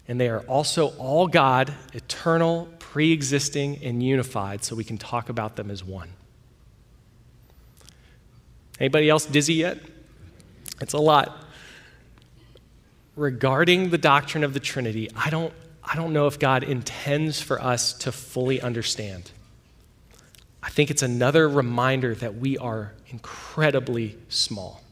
And 0.08 0.20
they 0.20 0.28
are 0.28 0.40
also 0.40 0.88
all 0.98 1.26
God, 1.26 1.72
eternal, 1.92 2.68
pre 2.78 3.12
existing, 3.12 3.82
and 3.82 4.02
unified, 4.02 4.64
so 4.64 4.76
we 4.76 4.84
can 4.84 4.98
talk 4.98 5.28
about 5.28 5.56
them 5.56 5.70
as 5.70 5.82
one. 5.82 6.10
Anybody 8.78 9.08
else 9.08 9.26
dizzy 9.26 9.54
yet? 9.54 9.78
It's 10.80 10.92
a 10.92 10.98
lot. 10.98 11.44
Regarding 13.14 13.90
the 13.90 13.98
doctrine 13.98 14.44
of 14.44 14.52
the 14.52 14.60
Trinity, 14.60 15.08
I 15.16 15.30
don't, 15.30 15.52
I 15.82 15.96
don't 15.96 16.12
know 16.12 16.26
if 16.26 16.38
God 16.38 16.62
intends 16.62 17.40
for 17.40 17.60
us 17.62 17.94
to 17.94 18.12
fully 18.12 18.60
understand. 18.60 19.30
I 20.66 20.68
think 20.68 20.90
it's 20.90 21.02
another 21.02 21.48
reminder 21.48 22.16
that 22.16 22.34
we 22.34 22.58
are 22.58 22.92
incredibly 23.10 24.18
small 24.28 24.82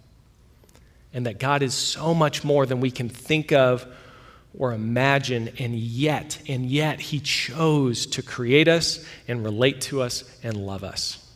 and 1.13 1.27
that 1.27 1.41
God 1.41 1.63
is 1.63 1.75
so 1.75 2.15
much 2.15 2.45
more 2.45 2.65
than 2.65 2.79
we 2.79 2.93
can 2.93 3.09
think 3.09 3.51
of 3.51 3.85
or 4.57 4.73
imagine, 4.73 5.51
and 5.59 5.75
yet, 5.75 6.41
and 6.47 6.65
yet, 6.65 7.01
He 7.01 7.19
chose 7.19 8.07
to 8.07 8.23
create 8.23 8.69
us 8.69 9.05
and 9.27 9.43
relate 9.43 9.81
to 9.81 10.01
us 10.01 10.23
and 10.45 10.57
love 10.57 10.85
us. 10.85 11.29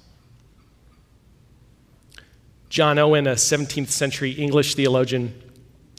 John 2.69 2.97
Owen, 3.01 3.27
a 3.27 3.33
17th 3.33 3.89
century 3.89 4.31
English 4.31 4.77
theologian, 4.77 5.35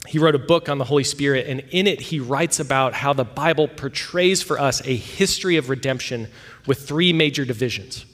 he 0.06 0.18
wrote 0.18 0.34
a 0.34 0.38
book 0.38 0.70
on 0.70 0.78
the 0.78 0.84
Holy 0.84 1.04
Spirit, 1.04 1.46
and 1.46 1.60
in 1.72 1.86
it 1.86 2.00
he 2.00 2.20
writes 2.20 2.58
about 2.58 2.94
how 2.94 3.12
the 3.12 3.24
Bible 3.24 3.68
portrays 3.68 4.42
for 4.42 4.58
us 4.58 4.80
a 4.86 4.96
history 4.96 5.58
of 5.58 5.68
redemption 5.68 6.28
with 6.66 6.88
three 6.88 7.12
major 7.12 7.44
divisions. 7.44 8.06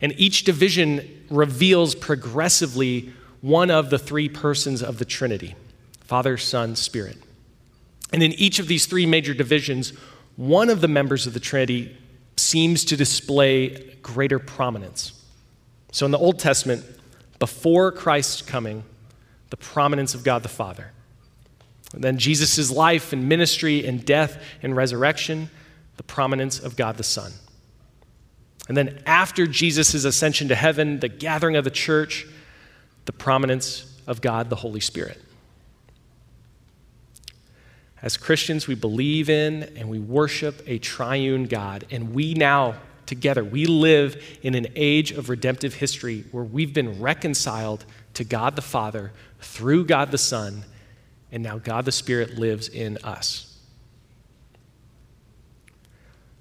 And 0.00 0.14
each 0.16 0.44
division 0.44 1.26
reveals 1.28 1.94
progressively 1.94 3.12
one 3.40 3.70
of 3.70 3.90
the 3.90 3.98
three 3.98 4.28
persons 4.28 4.82
of 4.82 4.98
the 4.98 5.04
Trinity 5.04 5.54
Father, 6.00 6.36
Son, 6.38 6.74
Spirit. 6.74 7.18
And 8.12 8.22
in 8.22 8.32
each 8.32 8.58
of 8.58 8.66
these 8.66 8.86
three 8.86 9.04
major 9.04 9.34
divisions, 9.34 9.92
one 10.36 10.70
of 10.70 10.80
the 10.80 10.88
members 10.88 11.26
of 11.26 11.34
the 11.34 11.40
Trinity 11.40 11.96
seems 12.36 12.84
to 12.86 12.96
display 12.96 13.96
greater 14.02 14.38
prominence. 14.38 15.12
So 15.92 16.06
in 16.06 16.12
the 16.12 16.18
Old 16.18 16.38
Testament, 16.38 16.84
before 17.38 17.92
Christ's 17.92 18.40
coming, 18.40 18.84
the 19.50 19.56
prominence 19.56 20.14
of 20.14 20.24
God 20.24 20.42
the 20.42 20.48
Father. 20.48 20.92
And 21.92 22.02
then 22.02 22.18
Jesus' 22.18 22.70
life 22.70 23.12
and 23.12 23.28
ministry 23.28 23.86
and 23.86 24.04
death 24.04 24.42
and 24.62 24.76
resurrection, 24.76 25.50
the 25.96 26.02
prominence 26.02 26.58
of 26.58 26.76
God 26.76 26.96
the 26.96 27.02
Son. 27.02 27.32
And 28.68 28.76
then 28.76 29.02
after 29.06 29.46
Jesus' 29.46 30.04
ascension 30.04 30.48
to 30.48 30.54
heaven, 30.54 31.00
the 31.00 31.08
gathering 31.08 31.56
of 31.56 31.64
the 31.64 31.70
church, 31.70 32.26
the 33.06 33.12
prominence 33.12 33.98
of 34.06 34.20
God 34.20 34.50
the 34.50 34.56
Holy 34.56 34.80
Spirit. 34.80 35.20
As 38.00 38.16
Christians, 38.16 38.68
we 38.68 38.74
believe 38.74 39.28
in 39.28 39.64
and 39.76 39.88
we 39.88 39.98
worship 39.98 40.62
a 40.66 40.78
triune 40.78 41.46
God, 41.46 41.84
and 41.90 42.14
we 42.14 42.34
now, 42.34 42.76
together, 43.06 43.42
we 43.42 43.66
live 43.66 44.22
in 44.42 44.54
an 44.54 44.68
age 44.76 45.10
of 45.10 45.28
redemptive 45.28 45.74
history 45.74 46.24
where 46.30 46.44
we've 46.44 46.72
been 46.72 47.00
reconciled 47.00 47.84
to 48.14 48.22
God 48.22 48.54
the 48.54 48.62
Father 48.62 49.12
through 49.40 49.86
God 49.86 50.10
the 50.10 50.18
Son, 50.18 50.64
and 51.32 51.42
now 51.42 51.58
God 51.58 51.86
the 51.86 51.92
Spirit 51.92 52.38
lives 52.38 52.68
in 52.68 52.98
us. 52.98 53.47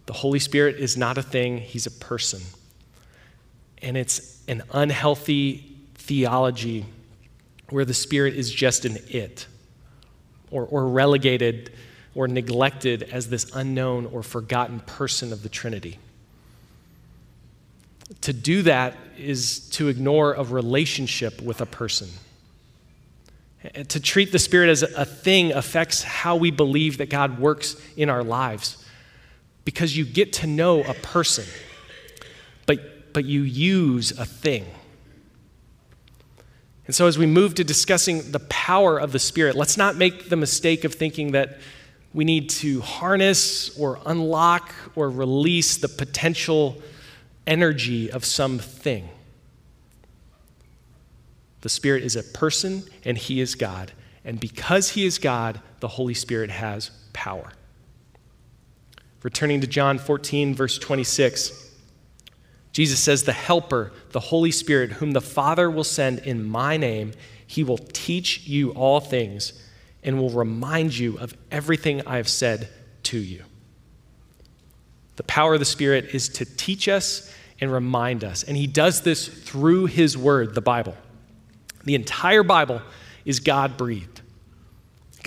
The 0.08 0.14
Holy 0.14 0.40
Spirit 0.40 0.78
is 0.78 0.98
not 0.98 1.18
a 1.18 1.22
thing, 1.22 1.60
He's 1.60 1.86
a 1.86 1.92
person. 1.92 2.42
And 3.82 3.96
it's 3.96 4.42
an 4.48 4.64
unhealthy 4.72 5.78
theology 5.96 6.86
where 7.70 7.86
the 7.86 7.94
Spirit 7.94 8.34
is 8.34 8.50
just 8.50 8.86
an 8.86 8.98
it 9.10 9.46
or, 10.50 10.66
or 10.66 10.88
relegated 10.88 11.72
or 12.16 12.28
neglected 12.28 13.04
as 13.04 13.30
this 13.30 13.52
unknown 13.54 14.08
or 14.08 14.24
forgotten 14.24 14.80
person 14.80 15.34
of 15.34 15.44
the 15.44 15.50
Trinity. 15.50 16.00
To 18.22 18.32
do 18.32 18.62
that 18.62 18.96
is 19.18 19.70
to 19.72 19.90
ignore 19.90 20.34
a 20.34 20.44
relationship 20.44 21.42
with 21.42 21.60
a 21.60 21.66
person. 21.66 22.08
To 23.90 24.00
treat 24.00 24.32
the 24.32 24.40
Spirit 24.40 24.70
as 24.70 24.84
a 24.84 25.04
thing 25.04 25.52
affects 25.52 26.02
how 26.02 26.38
we 26.38 26.50
believe 26.50 27.00
that 27.00 27.10
God 27.10 27.40
works 27.40 27.76
in 27.98 28.10
our 28.10 28.24
lives 28.24 28.86
because 29.68 29.98
you 29.98 30.06
get 30.06 30.32
to 30.32 30.48
know 30.48 30.82
a 30.82 30.94
person, 30.94 31.44
but, 32.66 33.12
but 33.12 33.26
you 33.26 33.42
use 33.42 34.18
a 34.18 34.24
thing. 34.24 34.66
And 36.86 36.96
so, 36.96 37.06
as 37.06 37.18
we 37.18 37.26
move 37.26 37.54
to 37.56 37.66
discussing 37.66 38.32
the 38.32 38.40
power 38.40 38.98
of 38.98 39.12
the 39.12 39.20
Spirit, 39.20 39.58
let's 39.58 39.76
not 39.76 39.98
make 39.98 40.30
the 40.30 40.38
mistake 40.38 40.86
of 40.86 40.94
thinking 40.94 41.34
that 41.34 41.58
we 42.14 42.24
need 42.24 42.50
to 42.52 42.80
harness 42.80 43.78
or 43.78 44.00
unlock 44.06 44.74
or 44.96 45.10
release 45.10 45.76
the 45.76 45.90
potential 45.90 46.82
energy 47.46 48.10
of 48.10 48.24
something. 48.24 49.10
The 51.60 51.70
Spirit 51.70 52.04
is 52.04 52.16
a 52.16 52.24
person 52.24 52.84
and 53.04 53.18
He 53.18 53.42
is 53.42 53.56
God. 53.56 53.92
And 54.24 54.40
because 54.40 54.92
He 54.92 55.06
is 55.06 55.18
God, 55.18 55.60
the 55.82 55.90
Holy 55.90 56.14
Spirit 56.14 56.52
has 56.52 56.90
power. 57.12 57.52
Returning 59.24 59.62
to 59.62 59.68
John 59.68 59.98
14, 59.98 60.54
verse 60.54 60.78
26, 60.78 61.72
Jesus 62.72 63.00
says, 63.00 63.24
The 63.24 63.34
Helper, 63.34 63.92
the 64.12 64.20
Holy 64.20 64.52
Spirit, 64.52 64.92
whom 64.94 65.12
the 65.12 65.22
Father 65.22 65.70
will 65.70 65.84
send 65.84 66.20
in 66.20 66.44
my 66.44 66.78
name, 66.78 67.14
he 67.46 67.64
will 67.64 67.80
teach 67.80 68.46
you 68.48 68.72
all 68.72 69.00
things 69.00 69.54
and 70.04 70.20
will 70.20 70.30
remind 70.30 70.96
you 70.98 71.18
of 71.18 71.36
everything 71.50 72.06
I 72.06 72.18
have 72.18 72.30
said 72.30 72.70
to 73.04 73.18
you. 73.18 73.44
The 75.16 75.24
power 75.24 75.56
of 75.56 75.60
the 75.60 75.66
Spirit 75.66 76.14
is 76.14 76.30
to 76.30 76.46
teach 76.46 76.88
us 76.88 77.34
and 77.60 77.72
remind 77.72 78.24
us. 78.24 78.44
And 78.44 78.56
he 78.56 78.68
does 78.68 79.02
this 79.02 79.28
through 79.28 79.88
his 79.88 80.16
word, 80.18 80.54
the 80.54 80.62
Bible. 80.62 80.96
The 81.84 81.96
entire 81.96 82.44
Bible 82.44 82.82
is 83.26 83.40
God 83.40 83.78
breathed. 83.78 84.17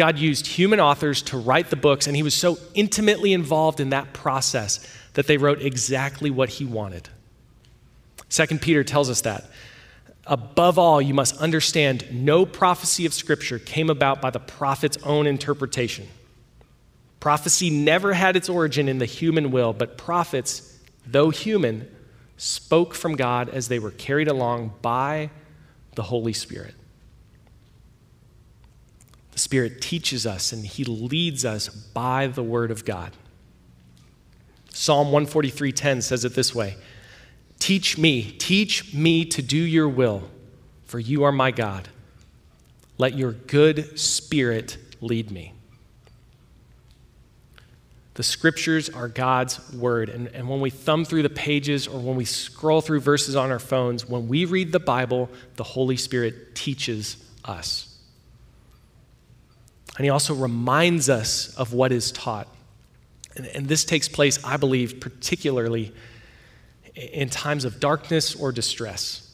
God 0.01 0.19
used 0.19 0.47
human 0.47 0.81
authors 0.81 1.21
to 1.25 1.37
write 1.37 1.69
the 1.69 1.77
books, 1.77 2.07
and 2.07 2.17
he 2.17 2.23
was 2.23 2.33
so 2.33 2.57
intimately 2.73 3.35
involved 3.35 3.81
in 3.81 3.91
that 3.91 4.15
process 4.15 4.81
that 5.13 5.27
they 5.27 5.37
wrote 5.37 5.61
exactly 5.61 6.31
what 6.31 6.49
he 6.49 6.65
wanted. 6.65 7.11
Second 8.31 8.63
Peter 8.63 8.83
tells 8.83 9.11
us 9.11 9.21
that. 9.21 9.51
Above 10.25 10.79
all, 10.79 11.03
you 11.03 11.13
must 11.13 11.37
understand 11.37 12.07
no 12.11 12.47
prophecy 12.47 13.05
of 13.05 13.13
Scripture 13.13 13.59
came 13.59 13.91
about 13.91 14.23
by 14.23 14.31
the 14.31 14.41
prophet's 14.41 14.97
own 15.05 15.27
interpretation. 15.27 16.09
Prophecy 17.21 17.69
never 17.69 18.15
had 18.15 18.37
its 18.37 18.49
origin 18.49 18.89
in 18.89 19.01
the 19.01 19.05
human 19.05 19.51
will, 19.51 19.75
but 19.75 19.99
prophets, 19.99 20.79
though 21.07 21.29
human, 21.29 21.87
spoke 22.39 22.95
from 22.95 23.17
God 23.17 23.51
as 23.51 23.69
they 23.69 23.79
were 23.79 23.91
carried 23.91 24.29
along 24.29 24.73
by 24.81 25.29
the 25.95 26.05
Holy 26.05 26.33
Spirit. 26.33 26.75
The 29.33 29.39
Spirit 29.39 29.81
teaches 29.81 30.27
us 30.27 30.53
and 30.53 30.65
He 30.65 30.85
leads 30.85 31.45
us 31.45 31.69
by 31.69 32.27
the 32.27 32.43
Word 32.43 32.71
of 32.71 32.85
God. 32.85 33.13
Psalm 34.73 35.09
143:10 35.09 36.03
says 36.03 36.25
it 36.25 36.35
this 36.35 36.55
way 36.55 36.77
Teach 37.59 37.99
me, 37.99 38.33
teach 38.33 38.95
me 38.95 39.25
to 39.27 39.43
do 39.43 39.59
your 39.59 39.89
will, 39.89 40.29
for 40.85 40.99
you 40.99 41.25
are 41.25 41.33
my 41.33 41.51
God. 41.51 41.89
Let 42.97 43.17
your 43.17 43.33
good 43.33 43.99
spirit 43.99 44.77
lead 45.01 45.31
me. 45.31 45.55
The 48.15 48.23
scriptures 48.23 48.91
are 48.91 49.09
God's 49.09 49.73
word. 49.73 50.09
And, 50.09 50.29
and 50.29 50.49
when 50.49 50.61
we 50.61 50.69
thumb 50.69 51.05
through 51.05 51.23
the 51.23 51.31
pages 51.31 51.87
or 51.87 52.01
when 52.01 52.17
we 52.17 52.25
scroll 52.25 52.81
through 52.81 53.01
verses 53.01 53.37
on 53.37 53.51
our 53.51 53.59
phones, 53.59 54.07
when 54.07 54.29
we 54.29 54.45
read 54.45 54.73
the 54.73 54.81
Bible, 54.81 55.31
the 55.57 55.65
Holy 55.65 55.97
Spirit 55.97 56.55
teaches 56.55 57.17
us. 57.45 57.90
And 60.01 60.07
He 60.07 60.09
also 60.09 60.33
reminds 60.35 61.11
us 61.11 61.55
of 61.57 61.75
what 61.75 61.93
is 61.93 62.11
taught. 62.11 62.49
And, 63.37 63.47
and 63.49 63.69
this 63.69 63.85
takes 63.85 64.09
place, 64.09 64.43
I 64.43 64.57
believe, 64.57 64.99
particularly 64.99 65.93
in 66.95 67.29
times 67.29 67.67
of 67.67 67.81
darkness 67.81 68.35
or 68.35 68.51
distress. 68.51 69.31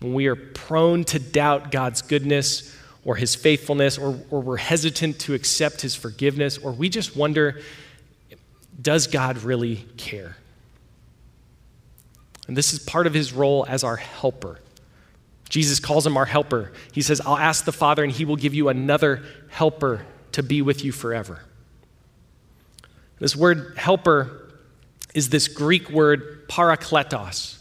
When 0.00 0.12
we 0.12 0.26
are 0.26 0.36
prone 0.36 1.04
to 1.04 1.18
doubt 1.18 1.70
God's 1.70 2.02
goodness 2.02 2.76
or 3.02 3.16
his 3.16 3.34
faithfulness, 3.34 3.96
or, 3.96 4.20
or 4.30 4.42
we're 4.42 4.58
hesitant 4.58 5.18
to 5.20 5.32
accept 5.32 5.80
his 5.80 5.94
forgiveness, 5.94 6.58
or 6.58 6.72
we 6.72 6.90
just 6.90 7.16
wonder, 7.16 7.62
does 8.82 9.06
God 9.06 9.38
really 9.38 9.86
care? 9.96 10.36
And 12.46 12.54
this 12.54 12.74
is 12.74 12.78
part 12.78 13.06
of 13.06 13.14
his 13.14 13.32
role 13.32 13.64
as 13.66 13.84
our 13.84 13.96
helper. 13.96 14.60
Jesus 15.50 15.80
calls 15.80 16.06
him 16.06 16.16
our 16.16 16.24
helper. 16.24 16.72
He 16.92 17.02
says, 17.02 17.20
I'll 17.20 17.36
ask 17.36 17.64
the 17.64 17.72
Father, 17.72 18.02
and 18.02 18.10
he 18.12 18.24
will 18.24 18.36
give 18.36 18.54
you 18.54 18.68
another 18.68 19.22
helper 19.48 20.06
to 20.32 20.42
be 20.42 20.62
with 20.62 20.84
you 20.84 20.92
forever. 20.92 21.40
This 23.18 23.36
word 23.36 23.74
helper 23.76 24.54
is 25.12 25.28
this 25.28 25.48
Greek 25.48 25.90
word 25.90 26.48
parakletos. 26.48 27.58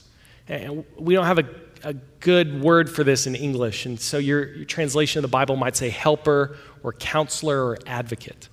And 0.47 0.85
we 0.97 1.15
don't 1.15 1.25
have 1.25 1.39
a, 1.39 1.49
a 1.83 1.93
good 2.19 2.61
word 2.61 2.89
for 2.89 3.03
this 3.03 3.27
in 3.27 3.35
English, 3.35 3.85
and 3.85 3.99
so 3.99 4.19
your, 4.19 4.55
your 4.55 4.65
translation 4.65 5.19
of 5.19 5.23
the 5.23 5.27
Bible 5.27 5.55
might 5.55 5.75
say 5.75 5.89
helper 5.89 6.57
or 6.83 6.93
counselor 6.93 7.63
or 7.65 7.77
advocate. 7.87 8.49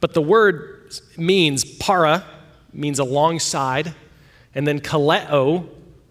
But 0.00 0.14
the 0.14 0.22
word 0.22 0.94
means 1.16 1.64
para, 1.64 2.24
means 2.72 2.98
alongside, 2.98 3.94
and 4.54 4.66
then 4.66 4.80
kaleo 4.80 5.68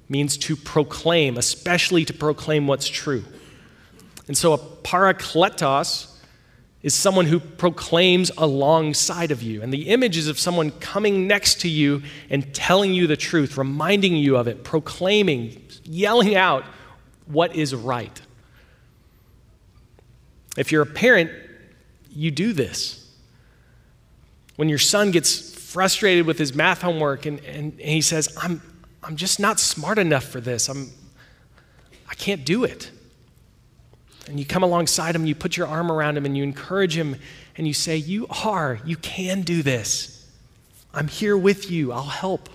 means 0.09 0.37
to 0.37 0.55
proclaim, 0.55 1.37
especially 1.37 2.05
to 2.05 2.13
proclaim 2.13 2.67
what's 2.67 2.87
true. 2.87 3.23
And 4.27 4.37
so 4.37 4.53
a 4.53 4.57
parakletos 4.57 6.13
is 6.83 6.93
someone 6.93 7.25
who 7.25 7.39
proclaims 7.39 8.31
alongside 8.37 9.31
of 9.31 9.41
you. 9.41 9.61
And 9.61 9.73
the 9.73 9.89
image 9.89 10.17
is 10.17 10.27
of 10.27 10.39
someone 10.39 10.71
coming 10.71 11.27
next 11.27 11.61
to 11.61 11.67
you 11.69 12.03
and 12.29 12.53
telling 12.53 12.93
you 12.93 13.07
the 13.07 13.17
truth, 13.17 13.57
reminding 13.57 14.15
you 14.15 14.37
of 14.37 14.47
it, 14.47 14.63
proclaiming, 14.63 15.61
yelling 15.83 16.35
out 16.35 16.63
what 17.25 17.55
is 17.55 17.73
right. 17.75 18.21
If 20.57 20.71
you're 20.71 20.83
a 20.83 20.85
parent, 20.85 21.31
you 22.09 22.31
do 22.31 22.53
this. 22.53 23.11
When 24.55 24.69
your 24.69 24.79
son 24.79 25.11
gets 25.11 25.53
frustrated 25.53 26.25
with 26.25 26.39
his 26.39 26.55
math 26.55 26.81
homework 26.81 27.25
and, 27.25 27.39
and, 27.41 27.73
and 27.73 27.89
he 27.89 28.01
says, 28.01 28.35
I'm, 28.41 28.61
I'm 29.07 29.15
just 29.15 29.39
not 29.39 29.57
smart 29.57 29.97
enough 29.97 30.25
for 30.25 30.41
this, 30.41 30.67
I'm, 30.67 30.91
I 32.09 32.13
can't 32.15 32.43
do 32.43 32.65
it. 32.65 32.91
And 34.27 34.37
you 34.37 34.45
come 34.45 34.63
alongside 34.63 35.15
him, 35.15 35.25
you 35.25 35.33
put 35.33 35.55
your 35.55 35.65
arm 35.65 35.89
around 35.89 36.17
him, 36.17 36.25
and 36.25 36.35
you 36.35 36.43
encourage 36.43 36.97
him, 36.97 37.15
and 37.55 37.65
you 37.65 37.73
say, 37.73 37.95
You 37.95 38.27
are, 38.43 38.81
you 38.83 38.97
can 38.97 39.43
do 39.43 39.63
this. 39.63 40.29
I'm 40.93 41.07
here 41.07 41.37
with 41.37 41.71
you, 41.71 41.93
I'll 41.93 42.03
help. 42.03 42.49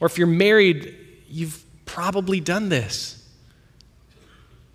Or 0.00 0.06
if 0.06 0.16
you're 0.16 0.28
married, 0.28 0.96
you've 1.28 1.64
probably 1.84 2.38
done 2.38 2.68
this. 2.68 3.28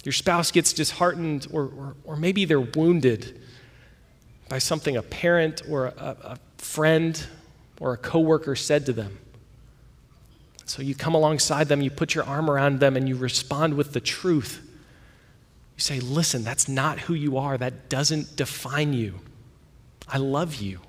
Your 0.04 0.12
spouse 0.12 0.52
gets 0.52 0.74
disheartened, 0.74 1.48
or, 1.50 1.64
or, 1.64 1.96
or 2.04 2.16
maybe 2.18 2.44
they're 2.44 2.60
wounded 2.60 3.40
by 4.50 4.58
something 4.58 4.98
a 4.98 5.02
parent 5.02 5.62
or 5.70 5.86
a, 5.86 6.18
a 6.24 6.40
friend 6.58 7.26
or 7.80 7.94
a 7.94 7.98
coworker 7.98 8.58
said 8.58 8.86
to 8.88 8.92
them. 8.92 9.18
So 10.72 10.82
you 10.82 10.96
come 10.96 11.16
alongside 11.16 11.68
them, 11.68 11.82
you 11.82 11.92
put 11.92 12.16
your 12.16 12.24
arm 12.24 12.50
around 12.50 12.80
them, 12.80 12.96
and 12.96 13.06
you 13.10 13.18
respond 13.18 13.74
with 13.74 13.92
the 13.92 14.00
truth. 14.00 14.62
You 15.76 15.82
say, 15.82 16.00
listen, 16.00 16.46
that's 16.46 16.70
not 16.70 16.98
who 16.98 17.14
you 17.14 17.38
are. 17.38 17.58
That 17.58 17.90
doesn't 17.90 18.38
define 18.38 18.94
you. 18.94 19.20
I 20.08 20.18
love 20.18 20.56
you. 20.56 20.80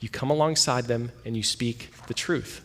You 0.00 0.08
come 0.08 0.30
alongside 0.30 0.86
them 0.86 1.12
and 1.26 1.36
you 1.36 1.42
speak 1.42 1.90
the 2.06 2.14
truth. 2.14 2.64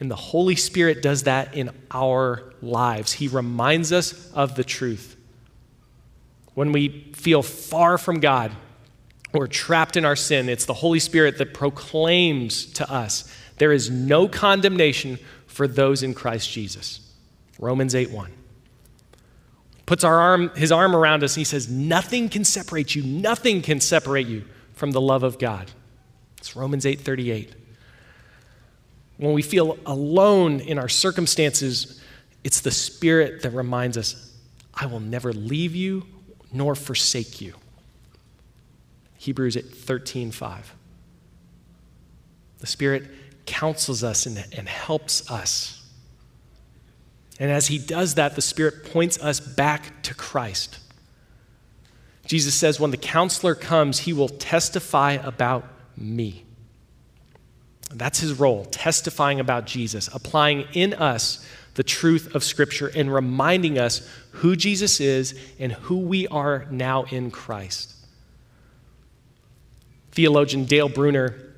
And 0.00 0.10
the 0.10 0.16
Holy 0.16 0.56
Spirit 0.56 1.02
does 1.02 1.24
that 1.24 1.54
in 1.54 1.72
our 1.90 2.54
lives. 2.62 3.12
He 3.12 3.28
reminds 3.28 3.92
us 3.92 4.32
of 4.32 4.54
the 4.54 4.64
truth. 4.64 5.14
When 6.54 6.72
we 6.72 7.12
feel 7.12 7.42
far 7.42 7.98
from 7.98 8.18
God 8.18 8.52
or 9.34 9.46
trapped 9.46 9.98
in 9.98 10.06
our 10.06 10.16
sin, 10.16 10.48
it's 10.48 10.64
the 10.64 10.72
Holy 10.72 11.00
Spirit 11.00 11.36
that 11.36 11.52
proclaims 11.52 12.64
to 12.72 12.90
us 12.90 13.30
there 13.62 13.70
is 13.70 13.90
no 13.90 14.26
condemnation 14.26 15.20
for 15.46 15.68
those 15.68 16.02
in 16.02 16.14
Christ 16.14 16.50
Jesus. 16.50 16.98
Romans 17.60 17.94
8 17.94 18.10
1 18.10 18.32
puts 19.86 20.02
our 20.02 20.18
arm, 20.18 20.50
his 20.56 20.72
arm 20.72 20.96
around 20.96 21.22
us, 21.22 21.36
and 21.36 21.42
he 21.42 21.44
says, 21.44 21.70
Nothing 21.70 22.28
can 22.28 22.44
separate 22.44 22.96
you. 22.96 23.04
Nothing 23.04 23.62
can 23.62 23.78
separate 23.78 24.26
you 24.26 24.44
from 24.74 24.90
the 24.90 25.00
love 25.00 25.22
of 25.22 25.38
God. 25.38 25.70
It's 26.38 26.56
Romans 26.56 26.84
8 26.84 27.02
38. 27.02 27.54
When 29.18 29.32
we 29.32 29.42
feel 29.42 29.78
alone 29.86 30.58
in 30.58 30.76
our 30.76 30.88
circumstances, 30.88 32.02
it's 32.42 32.62
the 32.62 32.72
Spirit 32.72 33.42
that 33.42 33.50
reminds 33.50 33.96
us, 33.96 34.36
I 34.74 34.86
will 34.86 34.98
never 34.98 35.32
leave 35.32 35.76
you 35.76 36.04
nor 36.52 36.74
forsake 36.74 37.40
you. 37.40 37.54
Hebrews 39.18 39.56
13 39.56 40.32
5. 40.32 40.74
The 42.58 42.66
Spirit 42.66 43.04
counsels 43.46 44.04
us 44.04 44.26
and, 44.26 44.44
and 44.56 44.68
helps 44.68 45.30
us 45.30 45.82
and 47.42 47.50
as 47.50 47.66
he 47.66 47.78
does 47.78 48.14
that, 48.14 48.36
the 48.36 48.40
Spirit 48.40 48.84
points 48.84 49.20
us 49.20 49.40
back 49.40 50.02
to 50.04 50.14
Christ. 50.14 50.78
Jesus 52.24 52.54
says, 52.54 52.78
When 52.78 52.92
the 52.92 52.96
counselor 52.96 53.56
comes, 53.56 53.98
he 53.98 54.12
will 54.12 54.28
testify 54.28 55.14
about 55.14 55.64
me. 55.96 56.44
That's 57.92 58.20
his 58.20 58.34
role, 58.34 58.64
testifying 58.66 59.40
about 59.40 59.66
Jesus, 59.66 60.08
applying 60.14 60.68
in 60.72 60.94
us 60.94 61.44
the 61.74 61.82
truth 61.82 62.34
of 62.36 62.44
Scripture 62.44 62.92
and 62.94 63.12
reminding 63.12 63.76
us 63.76 64.08
who 64.30 64.54
Jesus 64.54 65.00
is 65.00 65.36
and 65.58 65.72
who 65.72 65.98
we 65.98 66.28
are 66.28 66.66
now 66.70 67.04
in 67.04 67.32
Christ. 67.32 67.92
Theologian 70.12 70.64
Dale 70.64 70.88
Bruner 70.88 71.51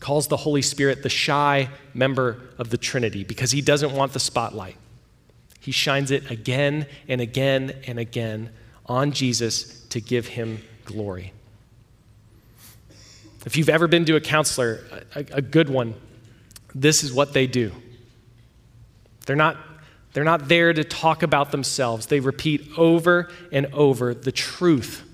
calls 0.00 0.28
the 0.28 0.36
Holy 0.36 0.62
Spirit 0.62 1.02
the 1.02 1.08
shy 1.08 1.68
member 1.94 2.40
of 2.58 2.70
the 2.70 2.76
Trinity 2.76 3.24
because 3.24 3.50
he 3.50 3.60
doesn't 3.60 3.92
want 3.92 4.12
the 4.12 4.20
spotlight. 4.20 4.76
He 5.60 5.72
shines 5.72 6.10
it 6.10 6.30
again 6.30 6.86
and 7.08 7.20
again 7.20 7.74
and 7.86 7.98
again 7.98 8.50
on 8.86 9.12
Jesus 9.12 9.80
to 9.88 10.00
give 10.00 10.28
him 10.28 10.62
glory. 10.84 11.32
If 13.44 13.56
you've 13.56 13.68
ever 13.68 13.86
been 13.86 14.04
to 14.06 14.16
a 14.16 14.20
counselor, 14.20 14.80
a, 15.14 15.24
a 15.32 15.42
good 15.42 15.68
one, 15.68 15.94
this 16.74 17.02
is 17.02 17.12
what 17.12 17.32
they 17.32 17.46
do. 17.46 17.72
They're 19.26 19.36
not, 19.36 19.56
they're 20.12 20.24
not 20.24 20.48
there 20.48 20.72
to 20.72 20.84
talk 20.84 21.22
about 21.22 21.50
themselves. 21.50 22.06
They 22.06 22.20
repeat 22.20 22.68
over 22.76 23.30
and 23.52 23.66
over 23.72 24.14
the 24.14 24.32
truth 24.32 25.07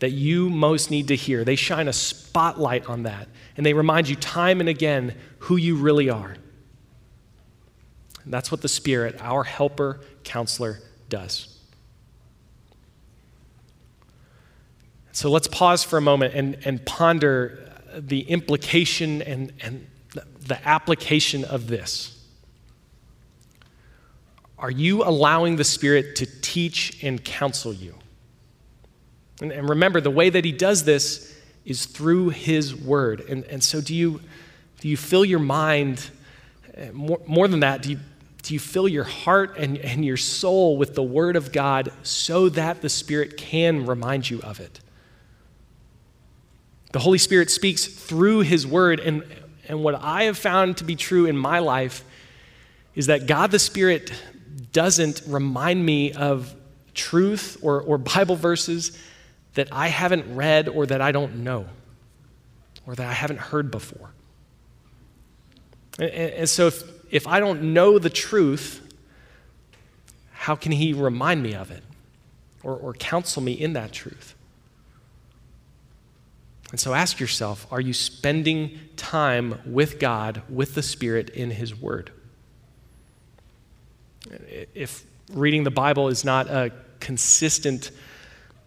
that 0.00 0.10
you 0.10 0.50
most 0.50 0.90
need 0.90 1.08
to 1.08 1.16
hear. 1.16 1.44
They 1.44 1.56
shine 1.56 1.88
a 1.88 1.92
spotlight 1.92 2.86
on 2.86 3.04
that, 3.04 3.28
and 3.56 3.64
they 3.64 3.74
remind 3.74 4.08
you 4.08 4.16
time 4.16 4.60
and 4.60 4.68
again 4.68 5.14
who 5.40 5.56
you 5.56 5.76
really 5.76 6.10
are. 6.10 6.34
And 8.24 8.32
that's 8.32 8.50
what 8.50 8.62
the 8.62 8.68
Spirit, 8.68 9.16
our 9.20 9.44
helper, 9.44 10.00
counselor, 10.24 10.80
does. 11.08 11.58
So 15.12 15.30
let's 15.30 15.48
pause 15.48 15.84
for 15.84 15.98
a 15.98 16.02
moment 16.02 16.34
and, 16.34 16.56
and 16.64 16.84
ponder 16.84 17.72
the 17.94 18.20
implication 18.20 19.22
and, 19.22 19.52
and 19.60 19.86
the 20.40 20.66
application 20.66 21.44
of 21.44 21.66
this. 21.66 22.16
Are 24.58 24.70
you 24.70 25.02
allowing 25.02 25.56
the 25.56 25.64
Spirit 25.64 26.16
to 26.16 26.26
teach 26.40 27.02
and 27.02 27.22
counsel 27.24 27.72
you? 27.72 27.94
And, 29.40 29.52
and 29.52 29.68
remember, 29.68 30.00
the 30.00 30.10
way 30.10 30.30
that 30.30 30.44
He 30.44 30.52
does 30.52 30.84
this 30.84 31.34
is 31.64 31.86
through 31.86 32.30
His 32.30 32.74
Word. 32.74 33.20
And, 33.28 33.44
and 33.44 33.62
so, 33.62 33.80
do 33.80 33.94
you, 33.94 34.20
do 34.80 34.88
you 34.88 34.96
fill 34.96 35.24
your 35.24 35.38
mind, 35.38 36.10
eh, 36.74 36.90
more, 36.92 37.20
more 37.26 37.48
than 37.48 37.60
that, 37.60 37.82
do 37.82 37.90
you, 37.90 37.98
do 38.42 38.54
you 38.54 38.60
fill 38.60 38.88
your 38.88 39.04
heart 39.04 39.56
and, 39.58 39.78
and 39.78 40.04
your 40.04 40.16
soul 40.16 40.76
with 40.76 40.94
the 40.94 41.02
Word 41.02 41.36
of 41.36 41.52
God 41.52 41.92
so 42.02 42.48
that 42.50 42.80
the 42.80 42.88
Spirit 42.88 43.36
can 43.36 43.86
remind 43.86 44.28
you 44.28 44.40
of 44.42 44.60
it? 44.60 44.80
The 46.92 46.98
Holy 46.98 47.18
Spirit 47.18 47.50
speaks 47.50 47.86
through 47.86 48.40
His 48.40 48.66
Word. 48.66 49.00
And, 49.00 49.24
and 49.68 49.84
what 49.84 49.94
I 49.94 50.24
have 50.24 50.36
found 50.36 50.78
to 50.78 50.84
be 50.84 50.96
true 50.96 51.26
in 51.26 51.36
my 51.36 51.60
life 51.60 52.04
is 52.94 53.06
that 53.06 53.26
God 53.26 53.50
the 53.50 53.58
Spirit 53.58 54.10
doesn't 54.72 55.22
remind 55.26 55.84
me 55.84 56.12
of 56.12 56.54
truth 56.94 57.58
or, 57.62 57.80
or 57.82 57.98
Bible 57.98 58.36
verses 58.36 58.98
that 59.54 59.68
I 59.72 59.88
haven't 59.88 60.34
read 60.34 60.68
or 60.68 60.86
that 60.86 61.00
I 61.00 61.12
don't 61.12 61.38
know 61.44 61.66
or 62.86 62.94
that 62.94 63.06
I 63.06 63.12
haven't 63.12 63.38
heard 63.38 63.70
before. 63.70 64.10
And, 65.98 66.10
and 66.10 66.48
so 66.48 66.68
if, 66.68 66.82
if 67.10 67.26
I 67.26 67.40
don't 67.40 67.74
know 67.74 67.98
the 67.98 68.10
truth, 68.10 68.80
how 70.32 70.56
can 70.56 70.72
He 70.72 70.92
remind 70.92 71.42
me 71.42 71.54
of 71.54 71.70
it 71.70 71.82
or, 72.62 72.74
or 72.74 72.94
counsel 72.94 73.42
me 73.42 73.52
in 73.52 73.72
that 73.74 73.92
truth? 73.92 74.34
And 76.70 76.78
so 76.78 76.94
ask 76.94 77.18
yourself 77.18 77.66
are 77.70 77.80
you 77.80 77.92
spending 77.92 78.78
time 78.96 79.60
with 79.66 79.98
God, 79.98 80.42
with 80.48 80.74
the 80.74 80.82
Spirit 80.82 81.30
in 81.30 81.50
His 81.50 81.78
Word? 81.78 82.12
If 84.74 85.04
reading 85.32 85.64
the 85.64 85.70
Bible 85.70 86.08
is 86.08 86.24
not 86.24 86.46
a 86.46 86.72
consistent 87.00 87.90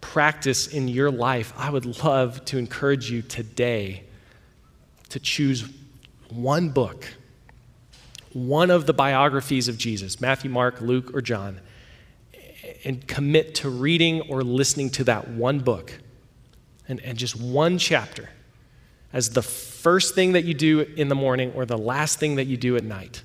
practice 0.04 0.66
in 0.66 0.86
your 0.86 1.10
life, 1.10 1.52
I 1.56 1.70
would 1.70 2.04
love 2.04 2.44
to 2.46 2.58
encourage 2.58 3.10
you 3.10 3.22
today 3.22 4.04
to 5.08 5.18
choose 5.18 5.64
one 6.28 6.68
book, 6.68 7.08
one 8.32 8.70
of 8.70 8.86
the 8.86 8.92
biographies 8.92 9.66
of 9.68 9.78
Jesus 9.78 10.20
Matthew, 10.20 10.50
Mark, 10.50 10.80
Luke, 10.80 11.14
or 11.14 11.20
John 11.20 11.60
and 12.84 13.06
commit 13.06 13.54
to 13.56 13.70
reading 13.70 14.20
or 14.22 14.42
listening 14.42 14.90
to 14.90 15.04
that 15.04 15.28
one 15.28 15.60
book 15.60 15.98
and, 16.88 17.00
and 17.00 17.16
just 17.16 17.34
one 17.34 17.78
chapter 17.78 18.28
as 19.12 19.30
the 19.30 19.42
first 19.42 20.14
thing 20.14 20.32
that 20.32 20.44
you 20.44 20.54
do 20.54 20.80
in 20.80 21.08
the 21.08 21.14
morning 21.14 21.52
or 21.54 21.64
the 21.64 21.78
last 21.78 22.18
thing 22.18 22.36
that 22.36 22.46
you 22.46 22.56
do 22.56 22.76
at 22.76 22.84
night. 22.84 23.22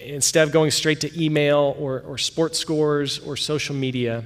Instead 0.00 0.46
of 0.46 0.52
going 0.52 0.70
straight 0.70 1.00
to 1.00 1.22
email 1.22 1.76
or, 1.78 2.00
or 2.00 2.18
sports 2.18 2.58
scores 2.58 3.18
or 3.20 3.36
social 3.36 3.74
media, 3.74 4.24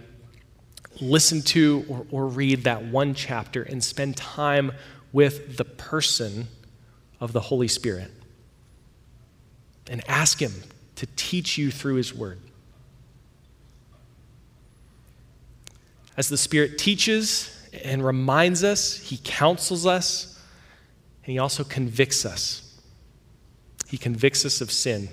listen 1.00 1.42
to 1.42 1.84
or, 1.88 2.06
or 2.10 2.26
read 2.26 2.64
that 2.64 2.84
one 2.84 3.14
chapter 3.14 3.62
and 3.62 3.82
spend 3.82 4.16
time 4.16 4.72
with 5.12 5.56
the 5.56 5.64
person 5.64 6.48
of 7.20 7.32
the 7.32 7.40
Holy 7.40 7.68
Spirit. 7.68 8.10
And 9.90 10.02
ask 10.08 10.40
Him 10.40 10.52
to 10.96 11.06
teach 11.16 11.56
you 11.56 11.70
through 11.70 11.94
His 11.94 12.14
Word. 12.14 12.38
As 16.16 16.28
the 16.28 16.36
Spirit 16.36 16.78
teaches 16.78 17.54
and 17.84 18.04
reminds 18.04 18.64
us, 18.64 18.98
He 18.98 19.20
counsels 19.22 19.86
us, 19.86 20.40
and 21.24 21.32
He 21.32 21.38
also 21.38 21.64
convicts 21.64 22.26
us. 22.26 22.64
He 23.88 23.96
convicts 23.96 24.44
us 24.44 24.60
of 24.60 24.70
sin. 24.70 25.08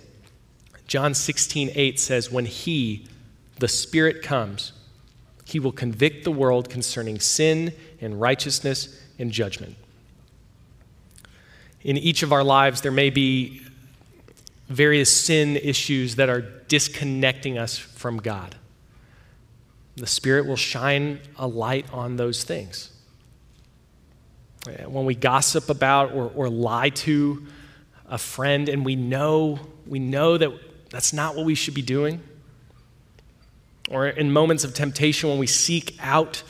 John 0.87 1.13
16, 1.13 1.71
8 1.73 1.99
says, 1.99 2.31
When 2.31 2.45
He, 2.45 3.07
the 3.59 3.67
Spirit, 3.67 4.21
comes, 4.21 4.73
He 5.45 5.60
will 5.60 5.71
convict 5.71 6.23
the 6.23 6.31
world 6.31 6.69
concerning 6.69 7.19
sin 7.19 7.71
and 8.01 8.19
righteousness 8.19 8.99
and 9.17 9.31
judgment. 9.31 9.75
In 11.84 11.97
each 11.97 12.23
of 12.23 12.34
our 12.34 12.43
lives, 12.43 12.81
there 12.81 12.91
may 12.91 13.12
be 13.12 13.62
various 14.67 15.15
sin 15.15 15.55
issues 15.55 16.15
that 16.15 16.29
are 16.29 16.41
disconnecting 16.41 17.60
us 17.60 17.77
from 17.77 18.17
God. 18.17 18.55
The 19.95 20.08
Spirit 20.08 20.47
will 20.47 20.55
shine 20.55 21.19
a 21.38 21.47
light 21.47 21.86
on 21.93 22.15
those 22.17 22.43
things. 22.43 22.91
When 24.88 25.05
we 25.05 25.13
gossip 25.13 25.69
about 25.69 26.12
or, 26.12 26.31
or 26.36 26.49
lie 26.49 26.89
to 26.89 27.45
a 28.08 28.17
friend 28.17 28.67
and 28.67 28.84
we 28.84 28.95
know, 28.95 29.60
we 29.86 29.99
know 29.99 30.38
that 30.39 30.51
that's 30.89 31.13
not 31.13 31.36
what 31.36 31.45
we 31.45 31.53
should 31.53 31.75
be 31.75 31.84
doing, 31.84 32.21
or 33.89 34.07
in 34.07 34.31
moments 34.31 34.63
of 34.63 34.73
temptation 34.73 35.29
when 35.29 35.37
we 35.37 35.47
seek 35.47 35.97
out 35.99 36.43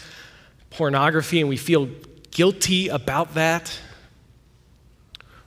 pornography 0.70 1.40
and 1.40 1.50
we 1.50 1.58
feel 1.58 1.90
guilty 2.32 2.88
about 2.88 3.34
that, 3.36 3.78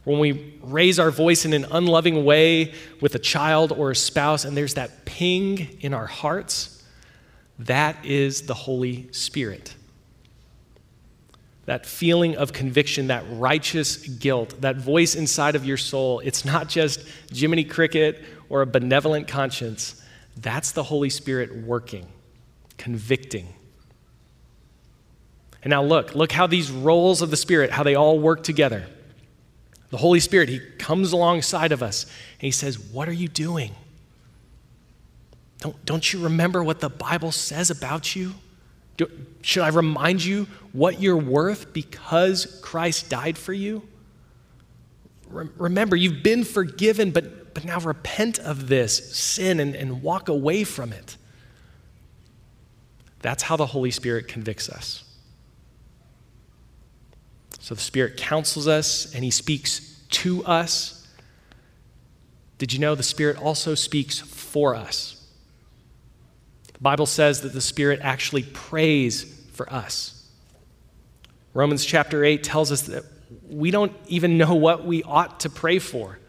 when 0.05 0.19
we 0.19 0.55
raise 0.63 0.99
our 0.99 1.11
voice 1.11 1.45
in 1.45 1.53
an 1.53 1.67
unloving 1.71 2.25
way 2.25 2.73
with 3.01 3.15
a 3.15 3.19
child 3.19 3.73
or 3.73 3.91
a 3.91 3.97
spouse 3.97 4.45
and 4.45 4.57
there's 4.57 4.75
that 4.75 5.05
ping 5.05 5.79
in 5.81 5.93
our 5.93 6.07
hearts, 6.07 6.83
that 7.59 8.05
is 8.05 8.43
the 8.43 8.55
Holy 8.55 9.09
Spirit. 9.13 9.75
That 11.67 11.85
feeling 11.85 12.37
of 12.37 12.55
conviction, 12.55 13.09
that 13.09 13.25
righteous 13.33 13.99
guilt, 13.99 14.59
that 14.63 14.77
voice 14.77 15.15
inside 15.15 15.55
of 15.55 15.67
your 15.67 15.77
soul, 15.77 16.21
it's 16.21 16.45
not 16.45 16.69
just 16.69 17.07
Jiminy 17.31 17.65
Cricket 17.65 18.25
or 18.49 18.63
a 18.63 18.67
benevolent 18.67 19.29
conscience. 19.29 20.03
That's 20.41 20.71
the 20.71 20.85
Holy 20.85 21.11
Spirit 21.11 21.65
working, 21.65 22.07
convicting. 22.77 23.49
And 25.63 25.71
now 25.71 25.83
look, 25.83 26.15
look 26.15 26.31
how 26.31 26.47
these 26.47 26.71
roles 26.71 27.23
of 27.23 27.31
the 27.31 27.37
Spirit, 27.37 27.71
how 27.71 27.83
they 27.83 27.97
all 27.97 28.19
work 28.19 28.45
together. 28.45 28.87
The 29.91 29.97
Holy 29.97 30.21
Spirit, 30.21 30.49
He 30.49 30.61
comes 30.79 31.13
alongside 31.13 31.73
of 31.73 31.83
us 31.83 32.05
and 32.05 32.43
He 32.43 32.51
says, 32.53 32.79
What 32.79 33.09
are 33.09 33.13
you 33.13 33.27
doing? 33.27 33.75
Don't, 35.59 35.85
don't 35.85 36.13
you 36.13 36.23
remember 36.23 36.63
what 36.63 36.79
the 36.79 36.89
Bible 36.89 37.33
says 37.33 37.71
about 37.71 38.15
you? 38.15 38.35
Do, 38.97 39.11
should 39.43 39.65
I 39.65 39.69
remind 39.69 40.25
you 40.25 40.47
what 40.73 41.01
you're 41.01 41.17
worth 41.17 41.73
because 41.73 42.61
Christ 42.63 43.11
died 43.11 43.37
for 43.37 43.53
you? 43.53 43.83
Re- 45.29 45.49
remember, 45.57 45.97
you've 45.97 46.23
been 46.23 46.45
forgiven, 46.45 47.11
but, 47.11 47.48
but 47.59 47.65
now 47.65 47.81
repent 47.81 48.39
of 48.39 48.69
this 48.69 49.17
sin 49.17 49.59
and, 49.59 49.75
and 49.75 50.01
walk 50.01 50.29
away 50.29 50.63
from 50.63 50.93
it. 50.93 51.17
That's 53.21 53.43
how 53.43 53.57
the 53.57 53.67
Holy 53.67 53.91
Spirit 53.91 54.29
convicts 54.29 54.69
us. 54.69 55.03
So 57.59 57.75
the 57.75 57.81
Spirit 57.81 58.17
counsels 58.17 58.69
us 58.69 59.13
and 59.13 59.25
He 59.25 59.33
speaks 59.33 60.01
to 60.11 60.45
us. 60.45 61.05
Did 62.59 62.73
you 62.73 62.79
know 62.79 62.95
the 62.95 63.03
Spirit 63.03 63.37
also 63.43 63.75
speaks 63.75 64.21
for 64.21 64.77
us? 64.77 65.27
The 66.75 66.79
Bible 66.79 67.07
says 67.07 67.41
that 67.41 67.55
the 67.55 67.61
Spirit 67.61 67.99
actually 68.05 68.45
prays 68.45 69.25
for 69.53 69.69
us. 69.73 70.31
Romans 71.55 71.85
chapter 71.85 72.25
8 72.25 72.45
tells 72.45 72.71
us 72.71 72.83
that 72.83 73.03
we 73.49 73.73
don't 73.73 73.91
even 74.07 74.39
know 74.39 74.55
what 74.55 74.87
we 74.87 75.03
ought 75.03 75.41
to 75.41 75.51
pray 75.51 75.81
for. 75.81 76.21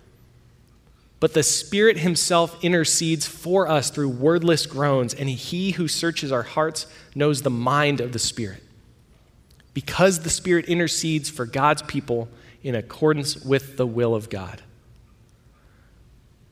But 1.19 1.33
the 1.33 1.43
Spirit 1.43 1.97
Himself 1.97 2.63
intercedes 2.63 3.25
for 3.25 3.67
us 3.67 3.89
through 3.89 4.09
wordless 4.09 4.65
groans, 4.65 5.13
and 5.13 5.29
He 5.29 5.71
who 5.71 5.87
searches 5.87 6.31
our 6.31 6.43
hearts 6.43 6.87
knows 7.13 7.41
the 7.41 7.49
mind 7.49 7.99
of 7.99 8.13
the 8.13 8.19
Spirit. 8.19 8.63
Because 9.73 10.19
the 10.19 10.29
Spirit 10.29 10.65
intercedes 10.65 11.29
for 11.29 11.45
God's 11.45 11.81
people, 11.81 12.29
in 12.63 12.75
accordance 12.75 13.37
with 13.37 13.77
the 13.77 13.87
will 13.87 14.13
of 14.13 14.29
God. 14.29 14.61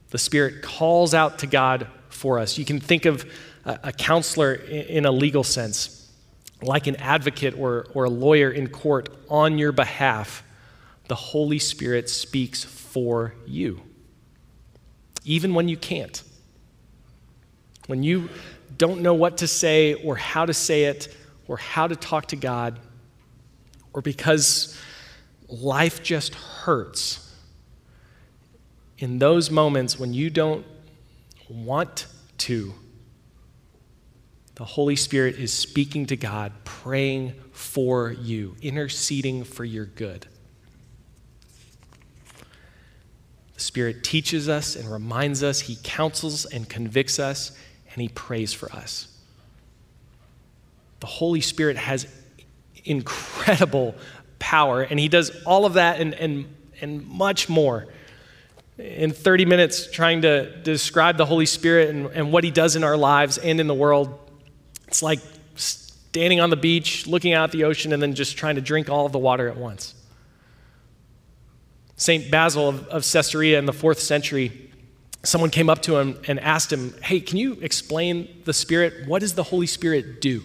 The 0.10 0.18
Spirit 0.18 0.62
calls 0.62 1.14
out 1.14 1.40
to 1.40 1.48
God 1.48 1.88
for 2.10 2.40
us. 2.40 2.58
You 2.58 2.66
can 2.66 2.80
think 2.80 3.06
of 3.06 3.30
a, 3.66 3.92
counselor 3.92 4.54
in 4.54 5.06
a 5.06 5.12
legal 5.12 5.44
sense, 5.44 6.10
like 6.62 6.88
an 6.88 6.96
advocate 6.96 7.56
or, 7.58 7.88
or 7.94 8.06
a 8.06 8.10
lawyer 8.10 8.50
in 8.50 8.70
court 8.70 9.10
on 9.30 9.58
your 9.58 9.74
behalf. 9.74 10.44
The 11.10 11.16
Holy 11.16 11.60
Spirit 11.60 12.10
speaks 12.10 12.64
for 12.64 13.34
you, 13.46 13.82
even 15.28 15.54
when 15.54 15.68
you 15.68 15.78
can't. 15.78 16.24
When 17.86 18.02
you 18.02 18.30
don't 18.78 19.02
know 19.02 19.14
what 19.14 19.38
to 19.38 19.48
say 19.48 19.94
or 19.94 20.16
how 20.16 20.46
to 20.46 20.54
say 20.54 20.86
it 20.86 21.16
or 21.48 21.58
how 21.58 21.88
to 21.88 21.96
talk 21.96 22.28
to 22.28 22.36
God, 22.36 22.80
or 23.94 24.02
because 24.02 24.78
life 25.48 26.02
just 26.02 26.34
hurts, 26.34 27.24
in 28.98 29.20
those 29.20 29.52
moments 29.52 30.00
when 30.00 30.14
you 30.14 30.30
don't 30.30 30.66
want 31.50 32.08
to, 32.40 32.74
the 34.56 34.66
Holy 34.66 34.96
Spirit 34.96 35.36
is 35.38 35.54
speaking 35.54 36.08
to 36.08 36.16
God, 36.16 36.52
praying 36.64 37.34
for 37.52 38.12
you, 38.12 38.56
interceding 38.62 39.44
for 39.44 39.64
your 39.64 39.86
good. 39.86 40.26
The 43.58 43.64
Spirit 43.64 44.04
teaches 44.04 44.48
us 44.48 44.76
and 44.76 44.90
reminds 44.90 45.42
us, 45.42 45.60
He 45.60 45.80
counsels 45.84 46.46
and 46.46 46.70
convicts 46.70 47.20
us, 47.20 47.58
and 47.92 48.02
He 48.02 48.08
prays 48.08 48.54
for 48.54 48.72
us. 48.72 49.08
The 51.00 51.08
Holy 51.08 51.42
Spirit 51.42 51.76
has 51.76 52.08
incredible 52.86 53.96
power, 54.38 54.84
and 54.84 55.00
He 55.00 55.08
does 55.10 55.32
all 55.44 55.66
of 55.66 55.74
that 55.74 56.00
and, 56.00 56.14
and, 56.14 56.46
and 56.82 57.08
much 57.08 57.50
more. 57.50 57.88
In 58.78 59.12
30 59.12 59.46
minutes, 59.46 59.90
trying 59.90 60.22
to 60.22 60.56
describe 60.62 61.18
the 61.18 61.26
Holy 61.26 61.48
Spirit 61.48 61.90
and, 61.90 62.06
and 62.08 62.32
what 62.32 62.44
He 62.44 62.52
does 62.52 62.76
in 62.76 62.84
our 62.84 62.96
lives 62.96 63.40
and 63.40 63.60
in 63.60 63.66
the 63.66 63.74
world, 63.74 64.20
it's 64.88 65.02
like 65.02 65.20
standing 65.56 66.40
on 66.40 66.52
the 66.52 66.56
beach, 66.56 67.08
looking 67.08 67.34
out 67.34 67.46
at 67.46 67.52
the 67.54 67.64
ocean, 67.64 67.92
and 67.92 68.04
then 68.04 68.14
just 68.14 68.38
trying 68.38 68.54
to 68.54 68.62
drink 68.62 68.88
all 68.88 69.08
of 69.08 69.12
the 69.12 69.18
water 69.18 69.50
at 69.50 69.58
once. 69.58 69.96
St. 71.98 72.32
Basil 72.32 72.70
of, 72.70 72.88
of 72.88 73.12
Caesarea 73.12 73.60
in 73.60 73.66
the 73.66 73.74
fourth 73.74 74.00
century, 74.00 74.72
someone 75.24 75.50
came 75.50 75.70
up 75.70 75.82
to 75.82 75.98
him 75.98 76.18
and 76.28 76.40
asked 76.40 76.72
him, 76.72 76.94
Hey, 77.02 77.20
can 77.20 77.38
you 77.38 77.54
explain 77.54 78.42
the 78.46 78.54
Spirit? 78.54 79.08
What 79.08 79.20
does 79.20 79.34
the 79.34 79.44
Holy 79.44 79.68
Spirit 79.68 80.22
do? 80.22 80.44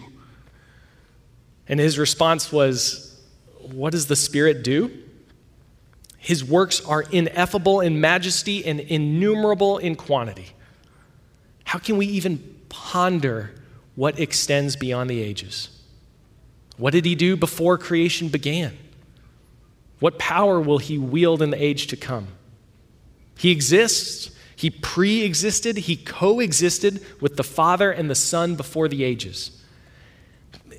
And 1.67 1.79
his 1.79 1.97
response 1.97 2.51
was, 2.51 3.21
What 3.59 3.91
does 3.91 4.07
the 4.07 4.15
Spirit 4.15 4.63
do? 4.63 4.91
His 6.17 6.43
works 6.43 6.83
are 6.85 7.03
ineffable 7.03 7.81
in 7.81 8.01
majesty 8.01 8.65
and 8.65 8.79
innumerable 8.79 9.77
in 9.77 9.95
quantity. 9.95 10.51
How 11.65 11.79
can 11.79 11.97
we 11.97 12.07
even 12.07 12.61
ponder 12.69 13.53
what 13.95 14.19
extends 14.19 14.75
beyond 14.75 15.09
the 15.09 15.21
ages? 15.21 15.69
What 16.77 16.93
did 16.93 17.05
he 17.05 17.13
do 17.13 17.35
before 17.35 17.77
creation 17.77 18.29
began? 18.29 18.77
What 20.03 20.19
power 20.19 20.59
will 20.59 20.79
he 20.79 20.97
wield 20.97 21.41
in 21.41 21.49
the 21.49 21.63
age 21.63 21.87
to 21.87 21.95
come? 21.95 22.27
He 23.37 23.51
exists. 23.51 24.31
He 24.53 24.69
pre 24.69 25.23
existed. 25.23 25.77
He 25.77 25.95
coexisted 25.95 27.01
with 27.21 27.37
the 27.37 27.43
Father 27.45 27.89
and 27.89 28.09
the 28.09 28.15
Son 28.15 28.55
before 28.55 28.89
the 28.89 29.05
ages. 29.05 29.63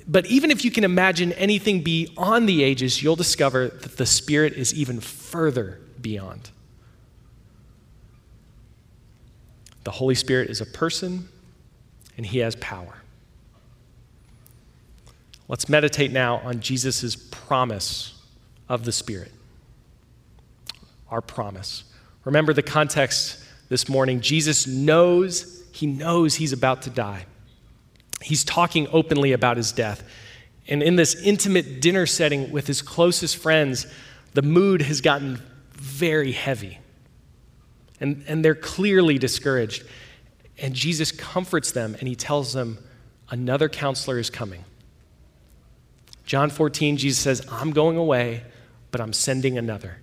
But 0.07 0.27
even 0.27 0.51
if 0.51 0.63
you 0.63 0.69
can 0.69 0.83
imagine 0.83 1.31
anything 1.31 1.81
beyond 1.81 2.47
the 2.47 2.61
ages, 2.61 3.01
you'll 3.01 3.15
discover 3.15 3.69
that 3.69 3.97
the 3.97 4.05
Spirit 4.05 4.53
is 4.53 4.75
even 4.75 4.99
further 4.99 5.79
beyond. 5.99 6.51
The 9.85 9.91
Holy 9.91 10.13
Spirit 10.13 10.51
is 10.51 10.61
a 10.61 10.67
person, 10.67 11.29
and 12.15 12.27
he 12.27 12.37
has 12.37 12.55
power. 12.57 12.97
Let's 15.47 15.67
meditate 15.67 16.11
now 16.11 16.41
on 16.43 16.59
Jesus' 16.59 17.15
promise 17.15 18.14
of 18.67 18.85
the 18.85 18.91
Spirit. 18.91 19.31
Our 21.09 21.21
promise. 21.21 21.83
Remember 22.23 22.53
the 22.53 22.63
context 22.63 23.43
this 23.69 23.87
morning. 23.87 24.21
Jesus 24.21 24.67
knows, 24.67 25.63
he 25.71 25.87
knows 25.87 26.35
he's 26.35 26.53
about 26.53 26.83
to 26.83 26.89
die. 26.89 27.25
He's 28.21 28.43
talking 28.43 28.87
openly 28.91 29.33
about 29.33 29.57
his 29.57 29.71
death. 29.71 30.03
And 30.67 30.81
in 30.81 30.95
this 30.95 31.15
intimate 31.15 31.81
dinner 31.81 32.05
setting 32.05 32.51
with 32.51 32.65
his 32.65 32.81
closest 32.81 33.37
friends, 33.37 33.85
the 34.33 34.41
mood 34.41 34.81
has 34.81 35.01
gotten 35.01 35.41
very 35.73 36.31
heavy. 36.31 36.79
And, 37.99 38.23
and 38.27 38.43
they're 38.43 38.55
clearly 38.55 39.17
discouraged. 39.17 39.85
And 40.57 40.73
Jesus 40.73 41.11
comforts 41.11 41.71
them 41.71 41.95
and 41.99 42.07
he 42.07 42.15
tells 42.15 42.53
them, 42.53 42.79
Another 43.29 43.69
counselor 43.69 44.19
is 44.19 44.29
coming. 44.29 44.63
John 46.25 46.49
14, 46.49 46.97
Jesus 46.97 47.19
says, 47.19 47.45
I'm 47.51 47.71
going 47.71 47.97
away, 47.97 48.43
but 48.95 49.01
I'm 49.01 49.11
sending 49.11 49.57
another. 49.57 49.97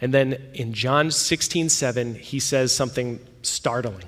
And 0.00 0.12
then 0.12 0.32
in 0.52 0.72
John 0.72 1.12
16, 1.12 1.68
7, 1.68 2.16
he 2.16 2.40
says 2.40 2.74
something 2.74 3.20
startling. 3.42 4.02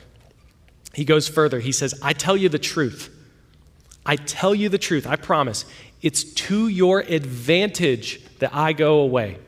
He 0.93 1.05
goes 1.05 1.29
further. 1.29 1.61
He 1.61 1.71
says, 1.71 1.95
I 2.03 2.13
tell 2.13 2.37
you 2.37 2.49
the 2.49 2.59
truth. 2.59 3.17
I 4.05 4.17
tell 4.17 4.57
you 4.57 4.69
the 4.69 4.77
truth. 4.77 5.07
I 5.07 5.15
promise. 5.15 5.67
It's 6.03 6.25
to 6.25 6.67
your 6.67 6.99
advantage 6.99 8.21
that 8.41 8.53
I 8.53 8.73
go 8.73 9.03
away. 9.03 9.39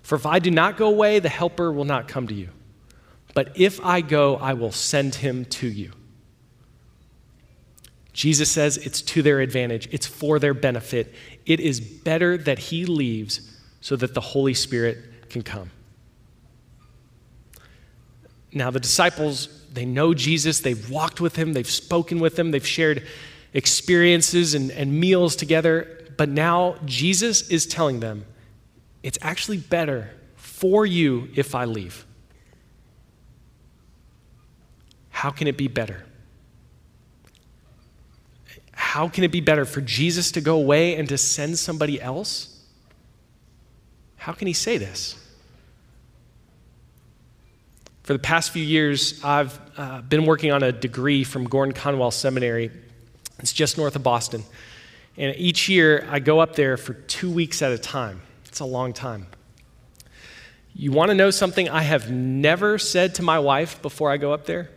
For 0.00 0.14
if 0.14 0.24
I 0.24 0.38
do 0.38 0.50
not 0.50 0.78
go 0.78 0.88
away, 0.88 1.18
the 1.18 1.28
Helper 1.28 1.70
will 1.70 1.84
not 1.84 2.08
come 2.08 2.26
to 2.26 2.34
you. 2.34 2.48
But 3.34 3.52
if 3.54 3.84
I 3.84 4.00
go, 4.00 4.36
I 4.36 4.54
will 4.54 4.72
send 4.72 5.16
him 5.16 5.44
to 5.44 5.68
you. 5.68 5.92
Jesus 8.20 8.50
says 8.50 8.76
it's 8.76 9.00
to 9.00 9.22
their 9.22 9.40
advantage, 9.40 9.88
it's 9.92 10.04
for 10.04 10.38
their 10.38 10.52
benefit. 10.52 11.14
It 11.46 11.58
is 11.58 11.80
better 11.80 12.36
that 12.36 12.58
he 12.58 12.84
leaves 12.84 13.58
so 13.80 13.96
that 13.96 14.12
the 14.12 14.20
Holy 14.20 14.52
Spirit 14.52 14.98
can 15.30 15.40
come. 15.40 15.70
Now, 18.52 18.70
the 18.70 18.78
disciples, 18.78 19.64
they 19.72 19.86
know 19.86 20.12
Jesus, 20.12 20.60
they've 20.60 20.90
walked 20.90 21.22
with 21.22 21.36
him, 21.36 21.54
they've 21.54 21.66
spoken 21.66 22.20
with 22.20 22.38
him, 22.38 22.50
they've 22.50 22.66
shared 22.66 23.06
experiences 23.54 24.52
and, 24.52 24.70
and 24.70 25.00
meals 25.00 25.34
together. 25.34 26.06
But 26.18 26.28
now 26.28 26.76
Jesus 26.84 27.48
is 27.48 27.64
telling 27.64 28.00
them, 28.00 28.26
it's 29.02 29.18
actually 29.22 29.56
better 29.56 30.10
for 30.36 30.84
you 30.84 31.30
if 31.36 31.54
I 31.54 31.64
leave. 31.64 32.04
How 35.08 35.30
can 35.30 35.46
it 35.46 35.56
be 35.56 35.68
better? 35.68 36.04
How 38.90 39.08
can 39.08 39.22
it 39.22 39.30
be 39.30 39.40
better 39.40 39.64
for 39.64 39.80
Jesus 39.80 40.32
to 40.32 40.40
go 40.40 40.56
away 40.56 40.96
and 40.96 41.08
to 41.10 41.16
send 41.16 41.56
somebody 41.60 42.02
else? 42.02 42.60
How 44.16 44.32
can 44.32 44.48
he 44.48 44.52
say 44.52 44.78
this? 44.78 45.14
For 48.02 48.14
the 48.14 48.18
past 48.18 48.50
few 48.50 48.64
years, 48.64 49.22
I've 49.22 49.60
uh, 49.76 50.00
been 50.00 50.26
working 50.26 50.50
on 50.50 50.64
a 50.64 50.72
degree 50.72 51.22
from 51.22 51.44
Gordon 51.44 51.72
Conwell 51.72 52.10
Seminary. 52.10 52.72
It's 53.38 53.52
just 53.52 53.78
north 53.78 53.94
of 53.94 54.02
Boston. 54.02 54.42
And 55.16 55.36
each 55.36 55.68
year, 55.68 56.04
I 56.10 56.18
go 56.18 56.40
up 56.40 56.56
there 56.56 56.76
for 56.76 56.94
two 56.94 57.30
weeks 57.30 57.62
at 57.62 57.70
a 57.70 57.78
time. 57.78 58.20
It's 58.46 58.58
a 58.58 58.64
long 58.64 58.92
time. 58.92 59.28
You 60.74 60.90
want 60.90 61.10
to 61.10 61.14
know 61.14 61.30
something 61.30 61.68
I 61.68 61.82
have 61.82 62.10
never 62.10 62.76
said 62.76 63.14
to 63.14 63.22
my 63.22 63.38
wife 63.38 63.80
before 63.82 64.10
I 64.10 64.16
go 64.16 64.32
up 64.32 64.46
there? 64.46 64.68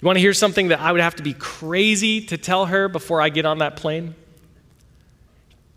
You 0.00 0.06
want 0.06 0.16
to 0.16 0.20
hear 0.20 0.32
something 0.32 0.68
that 0.68 0.80
I 0.80 0.92
would 0.92 1.00
have 1.00 1.16
to 1.16 1.24
be 1.24 1.34
crazy 1.34 2.20
to 2.26 2.38
tell 2.38 2.66
her 2.66 2.88
before 2.88 3.20
I 3.20 3.30
get 3.30 3.44
on 3.44 3.58
that 3.58 3.76
plane? 3.76 4.14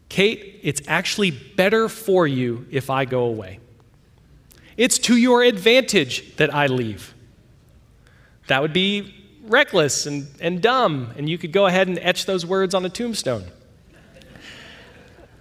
Kate, 0.09 0.59
it's 0.61 0.81
actually 0.87 1.31
better 1.31 1.89
for 1.89 2.27
you 2.27 2.67
if 2.69 2.89
I 2.89 3.05
go 3.05 3.23
away. 3.23 3.59
It's 4.77 4.99
to 4.99 5.17
your 5.17 5.41
advantage 5.41 6.35
that 6.35 6.53
I 6.53 6.67
leave. 6.67 7.15
That 8.47 8.61
would 8.61 8.73
be 8.73 9.15
reckless 9.43 10.05
and, 10.05 10.27
and 10.39 10.61
dumb, 10.61 11.13
and 11.17 11.27
you 11.27 11.37
could 11.39 11.51
go 11.51 11.65
ahead 11.65 11.87
and 11.87 11.97
etch 11.99 12.25
those 12.25 12.45
words 12.45 12.75
on 12.75 12.85
a 12.85 12.89
tombstone. 12.89 13.45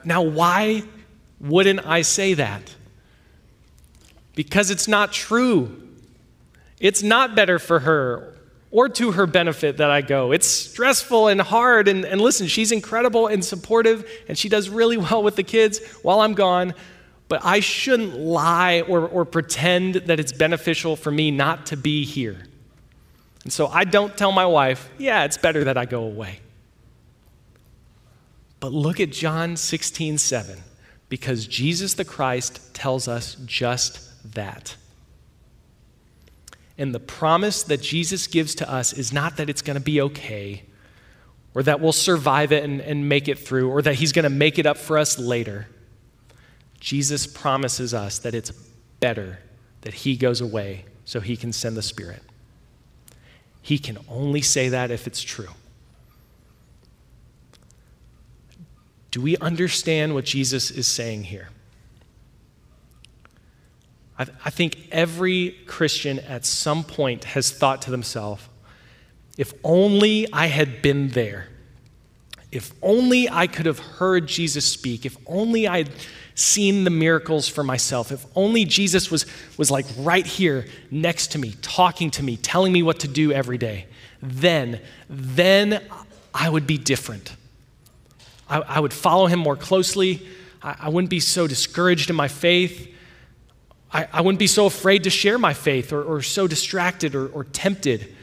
Now, 0.04 0.22
why 0.22 0.84
wouldn't 1.38 1.84
I 1.86 2.00
say 2.02 2.34
that? 2.34 2.74
Because 4.34 4.70
it's 4.70 4.88
not 4.88 5.12
true. 5.12 5.88
It's 6.80 7.02
not 7.02 7.34
better 7.34 7.58
for 7.58 7.80
her 7.80 8.29
or 8.70 8.88
to 8.88 9.12
her 9.12 9.26
benefit 9.26 9.78
that 9.78 9.90
I 9.90 10.00
go. 10.00 10.32
It's 10.32 10.46
stressful 10.46 11.28
and 11.28 11.40
hard. 11.40 11.88
And, 11.88 12.04
and 12.04 12.20
listen, 12.20 12.46
she's 12.46 12.70
incredible 12.72 13.26
and 13.26 13.44
supportive, 13.44 14.08
and 14.28 14.38
she 14.38 14.48
does 14.48 14.68
really 14.68 14.96
well 14.98 15.22
with 15.22 15.36
the 15.36 15.42
kids 15.42 15.80
while 16.02 16.20
I'm 16.20 16.34
gone. 16.34 16.74
But 17.28 17.44
I 17.44 17.60
shouldn't 17.60 18.18
lie 18.18 18.80
or, 18.82 19.06
or 19.06 19.24
pretend 19.24 19.94
that 19.94 20.18
it's 20.18 20.32
beneficial 20.32 20.96
for 20.96 21.10
me 21.10 21.30
not 21.30 21.66
to 21.66 21.76
be 21.76 22.04
here. 22.04 22.36
And 23.44 23.52
so 23.52 23.68
I 23.68 23.84
don't 23.84 24.16
tell 24.16 24.32
my 24.32 24.46
wife, 24.46 24.90
yeah, 24.98 25.24
it's 25.24 25.38
better 25.38 25.64
that 25.64 25.78
I 25.78 25.84
go 25.84 26.02
away. 26.04 26.40
But 28.58 28.72
look 28.72 29.00
at 29.00 29.10
John 29.10 29.56
16, 29.56 30.18
7. 30.18 30.58
Because 31.08 31.46
Jesus 31.46 31.94
the 31.94 32.04
Christ 32.04 32.74
tells 32.74 33.08
us 33.08 33.36
just 33.46 34.34
that. 34.34 34.76
And 36.80 36.94
the 36.94 36.98
promise 36.98 37.62
that 37.64 37.82
Jesus 37.82 38.26
gives 38.26 38.54
to 38.54 38.72
us 38.72 38.94
is 38.94 39.12
not 39.12 39.36
that 39.36 39.50
it's 39.50 39.60
going 39.60 39.74
to 39.74 39.84
be 39.84 40.00
okay, 40.00 40.62
or 41.54 41.62
that 41.62 41.78
we'll 41.78 41.92
survive 41.92 42.52
it 42.52 42.64
and, 42.64 42.80
and 42.80 43.06
make 43.06 43.28
it 43.28 43.38
through, 43.38 43.68
or 43.68 43.82
that 43.82 43.96
he's 43.96 44.12
going 44.12 44.22
to 44.22 44.30
make 44.30 44.58
it 44.58 44.64
up 44.64 44.78
for 44.78 44.96
us 44.96 45.18
later. 45.18 45.68
Jesus 46.80 47.26
promises 47.26 47.92
us 47.92 48.18
that 48.20 48.34
it's 48.34 48.50
better 48.98 49.40
that 49.82 49.92
he 49.92 50.16
goes 50.16 50.40
away 50.40 50.86
so 51.04 51.20
he 51.20 51.36
can 51.36 51.52
send 51.52 51.76
the 51.76 51.82
Spirit. 51.82 52.22
He 53.60 53.78
can 53.78 53.98
only 54.08 54.40
say 54.40 54.70
that 54.70 54.90
if 54.90 55.06
it's 55.06 55.20
true. 55.20 55.50
Do 59.10 59.20
we 59.20 59.36
understand 59.36 60.14
what 60.14 60.24
Jesus 60.24 60.70
is 60.70 60.86
saying 60.86 61.24
here? 61.24 61.50
I, 64.44 64.50
think 64.50 64.88
every 64.92 65.56
Christian 65.66 66.18
at 66.18 66.44
some 66.44 66.84
point 66.84 67.24
has 67.24 67.50
thought 67.50 67.82
to 67.82 67.90
themselves, 67.90 68.46
if 69.38 69.54
only 69.64 70.30
I 70.32 70.46
had 70.46 70.82
been 70.82 71.08
there. 71.08 71.48
If 72.52 72.72
only 72.82 73.30
I 73.30 73.46
could 73.46 73.64
have 73.66 73.78
heard 73.78 74.26
Jesus 74.26 74.66
speak. 74.66 75.06
If 75.06 75.16
only 75.26 75.66
I 75.66 75.78
had 75.78 75.90
seen 76.34 76.84
the 76.84 76.90
miracles 76.90 77.48
for 77.48 77.62
myself. 77.62 78.12
If 78.12 78.26
only 78.34 78.64
Jesus 78.64 79.10
was, 79.10 79.24
was 79.56 79.70
like 79.70 79.86
right 79.98 80.26
here 80.26 80.66
next 80.90 81.28
to 81.32 81.38
me, 81.38 81.54
talking 81.62 82.10
to 82.12 82.22
me, 82.22 82.36
telling 82.36 82.72
me 82.72 82.82
what 82.82 83.00
to 83.00 83.08
do 83.08 83.32
every 83.32 83.56
day. 83.56 83.86
Then, 84.20 84.80
then 85.08 85.82
I 86.34 86.50
would 86.50 86.66
be 86.66 86.76
different. 86.76 87.34
I, 88.48 88.58
I 88.60 88.80
would 88.80 88.92
follow 88.92 89.26
him 89.26 89.38
more 89.38 89.56
closely. 89.56 90.26
I, 90.62 90.76
I 90.80 90.88
wouldn't 90.88 91.10
be 91.10 91.20
so 91.20 91.46
discouraged 91.46 92.10
in 92.10 92.16
my 92.16 92.28
faith. 92.28 92.88
I, 93.92 94.08
I 94.12 94.20
wouldn't 94.20 94.38
be 94.38 94.46
so 94.46 94.66
afraid 94.66 95.04
to 95.04 95.10
share 95.10 95.38
my 95.38 95.54
faith 95.54 95.92
or, 95.92 96.02
or 96.02 96.22
so 96.22 96.46
distracted 96.46 97.14
or, 97.14 97.28
or 97.28 97.44
tempted. 97.44 98.14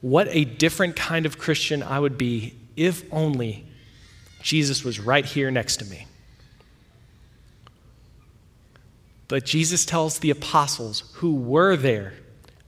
What 0.00 0.28
a 0.30 0.44
different 0.44 0.96
kind 0.96 1.26
of 1.26 1.38
Christian 1.38 1.82
I 1.82 2.00
would 2.00 2.18
be 2.18 2.54
if 2.76 3.02
only 3.12 3.66
Jesus 4.42 4.84
was 4.84 5.00
right 5.00 5.24
here 5.24 5.50
next 5.50 5.78
to 5.78 5.84
me. 5.84 6.06
But 9.28 9.44
Jesus 9.44 9.84
tells 9.84 10.18
the 10.18 10.30
apostles 10.30 11.12
who 11.16 11.34
were 11.34 11.76
there, 11.76 12.14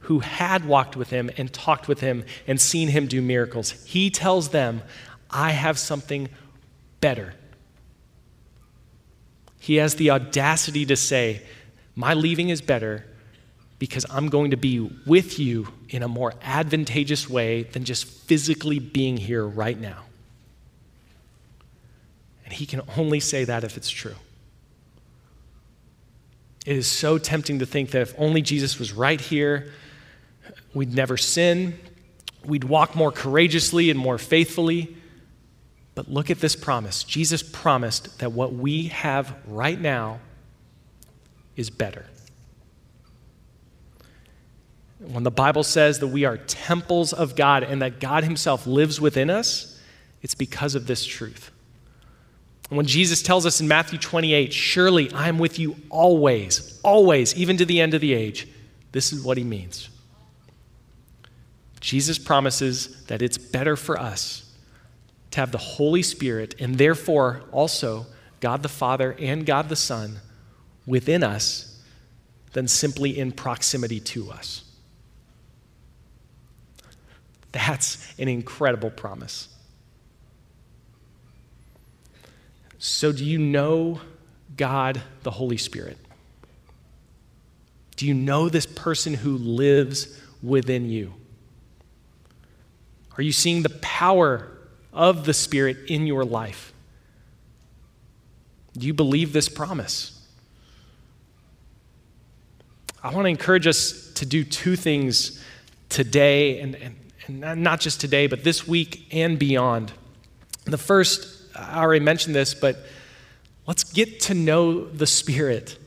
who 0.00 0.20
had 0.20 0.66
walked 0.66 0.94
with 0.94 1.10
him 1.10 1.30
and 1.36 1.52
talked 1.52 1.88
with 1.88 2.00
him 2.00 2.24
and 2.46 2.60
seen 2.60 2.88
him 2.88 3.06
do 3.06 3.22
miracles, 3.22 3.70
he 3.70 4.10
tells 4.10 4.50
them, 4.50 4.82
I 5.30 5.52
have 5.52 5.78
something 5.78 6.28
better. 7.00 7.34
He 9.58 9.76
has 9.76 9.94
the 9.94 10.10
audacity 10.10 10.84
to 10.86 10.96
say, 10.96 11.42
My 12.00 12.14
leaving 12.14 12.48
is 12.48 12.62
better 12.62 13.04
because 13.78 14.06
I'm 14.08 14.30
going 14.30 14.52
to 14.52 14.56
be 14.56 14.80
with 15.04 15.38
you 15.38 15.68
in 15.90 16.02
a 16.02 16.08
more 16.08 16.32
advantageous 16.40 17.28
way 17.28 17.64
than 17.64 17.84
just 17.84 18.06
physically 18.06 18.78
being 18.78 19.18
here 19.18 19.46
right 19.46 19.78
now. 19.78 20.04
And 22.46 22.54
he 22.54 22.64
can 22.64 22.80
only 22.96 23.20
say 23.20 23.44
that 23.44 23.64
if 23.64 23.76
it's 23.76 23.90
true. 23.90 24.14
It 26.64 26.74
is 26.74 26.86
so 26.86 27.18
tempting 27.18 27.58
to 27.58 27.66
think 27.66 27.90
that 27.90 28.00
if 28.00 28.14
only 28.16 28.40
Jesus 28.40 28.78
was 28.78 28.94
right 28.94 29.20
here, 29.20 29.70
we'd 30.72 30.94
never 30.94 31.18
sin, 31.18 31.78
we'd 32.46 32.64
walk 32.64 32.96
more 32.96 33.12
courageously 33.12 33.90
and 33.90 33.98
more 33.98 34.16
faithfully. 34.16 34.96
But 35.94 36.08
look 36.08 36.30
at 36.30 36.40
this 36.40 36.56
promise. 36.56 37.04
Jesus 37.04 37.42
promised 37.42 38.20
that 38.20 38.32
what 38.32 38.54
we 38.54 38.84
have 38.86 39.36
right 39.46 39.78
now 39.78 40.20
is 41.56 41.70
better. 41.70 42.06
When 45.00 45.22
the 45.22 45.30
Bible 45.30 45.62
says 45.62 45.98
that 46.00 46.08
we 46.08 46.24
are 46.24 46.36
temples 46.36 47.12
of 47.12 47.34
God 47.34 47.62
and 47.62 47.80
that 47.80 48.00
God 48.00 48.24
Himself 48.24 48.66
lives 48.66 49.00
within 49.00 49.30
us, 49.30 49.80
it's 50.22 50.34
because 50.34 50.74
of 50.74 50.86
this 50.86 51.06
truth. 51.06 51.50
When 52.68 52.86
Jesus 52.86 53.22
tells 53.22 53.46
us 53.46 53.60
in 53.60 53.66
Matthew 53.66 53.98
28, 53.98 54.52
Surely 54.52 55.10
I 55.12 55.28
am 55.28 55.38
with 55.38 55.58
you 55.58 55.76
always, 55.88 56.78
always, 56.84 57.34
even 57.34 57.56
to 57.56 57.64
the 57.64 57.80
end 57.80 57.94
of 57.94 58.00
the 58.00 58.12
age, 58.12 58.46
this 58.92 59.12
is 59.12 59.24
what 59.24 59.38
He 59.38 59.44
means. 59.44 59.88
Jesus 61.80 62.18
promises 62.18 63.04
that 63.06 63.22
it's 63.22 63.38
better 63.38 63.74
for 63.74 63.98
us 63.98 64.54
to 65.30 65.40
have 65.40 65.50
the 65.50 65.58
Holy 65.58 66.02
Spirit 66.02 66.54
and 66.60 66.76
therefore 66.76 67.42
also 67.52 68.06
God 68.40 68.62
the 68.62 68.68
Father 68.68 69.16
and 69.18 69.46
God 69.46 69.68
the 69.68 69.76
Son 69.76 70.20
within 70.90 71.22
us 71.22 71.80
than 72.52 72.66
simply 72.66 73.16
in 73.16 73.30
proximity 73.30 74.00
to 74.00 74.30
us. 74.30 74.64
That's 77.52 78.12
an 78.18 78.26
incredible 78.26 78.90
promise. 78.90 79.48
So, 82.78 83.12
do 83.12 83.24
you 83.24 83.38
know 83.38 84.00
God 84.56 85.00
the 85.22 85.30
Holy 85.30 85.56
Spirit? 85.56 85.96
Do 87.96 88.06
you 88.06 88.14
know 88.14 88.48
this 88.48 88.66
person 88.66 89.14
who 89.14 89.36
lives 89.36 90.18
within 90.42 90.88
you? 90.88 91.14
Are 93.16 93.22
you 93.22 93.32
seeing 93.32 93.62
the 93.62 93.68
power 93.80 94.48
of 94.92 95.24
the 95.24 95.34
Spirit 95.34 95.76
in 95.88 96.06
your 96.06 96.24
life? 96.24 96.72
Do 98.72 98.86
you 98.86 98.94
believe 98.94 99.32
this 99.32 99.48
promise? 99.48 100.19
I 103.02 103.14
want 103.14 103.24
to 103.24 103.30
encourage 103.30 103.66
us 103.66 104.12
to 104.14 104.26
do 104.26 104.44
two 104.44 104.76
things 104.76 105.42
today, 105.88 106.60
and, 106.60 106.74
and, 106.76 106.96
and 107.26 107.62
not 107.62 107.80
just 107.80 107.98
today, 107.98 108.26
but 108.26 108.44
this 108.44 108.68
week 108.68 109.06
and 109.10 109.38
beyond. 109.38 109.92
The 110.66 110.76
first, 110.76 111.56
I 111.56 111.80
already 111.80 112.04
mentioned 112.04 112.34
this, 112.34 112.52
but 112.52 112.76
let's 113.66 113.84
get 113.84 114.20
to 114.20 114.34
know 114.34 114.84
the 114.84 115.06
Spirit. 115.06 115.78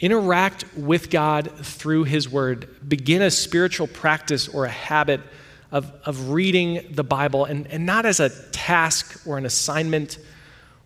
Interact 0.00 0.64
with 0.74 1.10
God 1.10 1.50
through 1.58 2.04
His 2.04 2.30
Word. 2.30 2.88
Begin 2.88 3.20
a 3.20 3.30
spiritual 3.30 3.88
practice 3.88 4.48
or 4.48 4.64
a 4.64 4.70
habit 4.70 5.20
of, 5.70 5.92
of 6.06 6.30
reading 6.30 6.86
the 6.90 7.04
Bible, 7.04 7.44
and, 7.44 7.66
and 7.66 7.84
not 7.84 8.06
as 8.06 8.20
a 8.20 8.30
task 8.52 9.26
or 9.26 9.36
an 9.36 9.44
assignment 9.44 10.16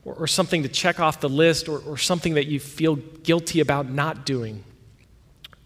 or, 0.07 0.15
or 0.15 0.27
something 0.27 0.63
to 0.63 0.69
check 0.69 0.99
off 0.99 1.21
the 1.21 1.29
list 1.29 1.69
or, 1.69 1.81
or 1.81 1.99
something 1.99 2.35
that 2.35 2.47
you 2.47 2.59
feel 2.59 2.97
guilty 2.97 3.61
about 3.61 3.91
not 3.91 4.25
doing. 4.25 4.65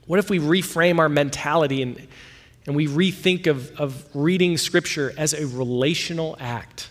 What 0.07 0.19
if 0.19 0.29
we 0.29 0.41
reframe 0.41 0.99
our 0.99 1.09
mentality 1.09 1.83
and, 1.83 2.09
and 2.67 2.75
we 2.75 2.89
rethink 2.89 3.47
of, 3.47 3.71
of 3.79 4.05
reading 4.15 4.57
Scripture 4.57 5.13
as 5.17 5.33
a 5.33 5.47
relational 5.47 6.37
act? 6.41 6.91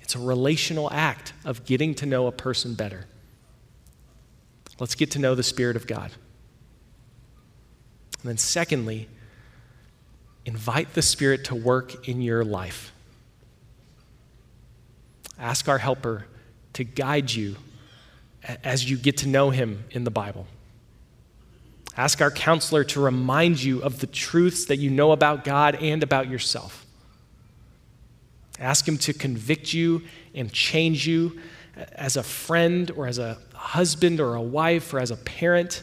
It's 0.00 0.14
a 0.14 0.20
relational 0.20 0.90
act 0.90 1.34
of 1.44 1.66
getting 1.66 1.94
to 1.96 2.06
know 2.06 2.26
a 2.26 2.32
person 2.32 2.72
better. 2.72 3.04
Let's 4.78 4.94
get 4.94 5.10
to 5.10 5.18
know 5.18 5.34
the 5.34 5.42
Spirit 5.42 5.76
of 5.76 5.86
God. 5.86 6.12
And 8.22 8.30
then, 8.30 8.38
secondly, 8.38 9.08
Invite 10.48 10.94
the 10.94 11.02
Spirit 11.02 11.44
to 11.44 11.54
work 11.54 12.08
in 12.08 12.22
your 12.22 12.42
life. 12.42 12.90
Ask 15.38 15.68
our 15.68 15.78
helper 15.78 16.26
to 16.72 16.84
guide 16.84 17.32
you 17.32 17.56
as 18.64 18.88
you 18.88 18.96
get 18.96 19.18
to 19.18 19.28
know 19.28 19.50
him 19.50 19.84
in 19.90 20.04
the 20.04 20.10
Bible. 20.10 20.46
Ask 21.96 22.20
our 22.20 22.30
counselor 22.30 22.84
to 22.84 23.00
remind 23.00 23.62
you 23.62 23.82
of 23.82 24.00
the 24.00 24.06
truths 24.06 24.66
that 24.66 24.76
you 24.76 24.90
know 24.90 25.12
about 25.12 25.44
God 25.44 25.74
and 25.76 26.02
about 26.02 26.28
yourself. 26.28 26.86
Ask 28.60 28.86
him 28.86 28.98
to 28.98 29.12
convict 29.12 29.72
you 29.72 30.02
and 30.34 30.52
change 30.52 31.06
you 31.06 31.40
as 31.92 32.16
a 32.16 32.22
friend 32.22 32.90
or 32.92 33.06
as 33.06 33.18
a 33.18 33.38
husband 33.54 34.20
or 34.20 34.34
a 34.34 34.42
wife 34.42 34.92
or 34.94 35.00
as 35.00 35.10
a 35.10 35.16
parent, 35.16 35.82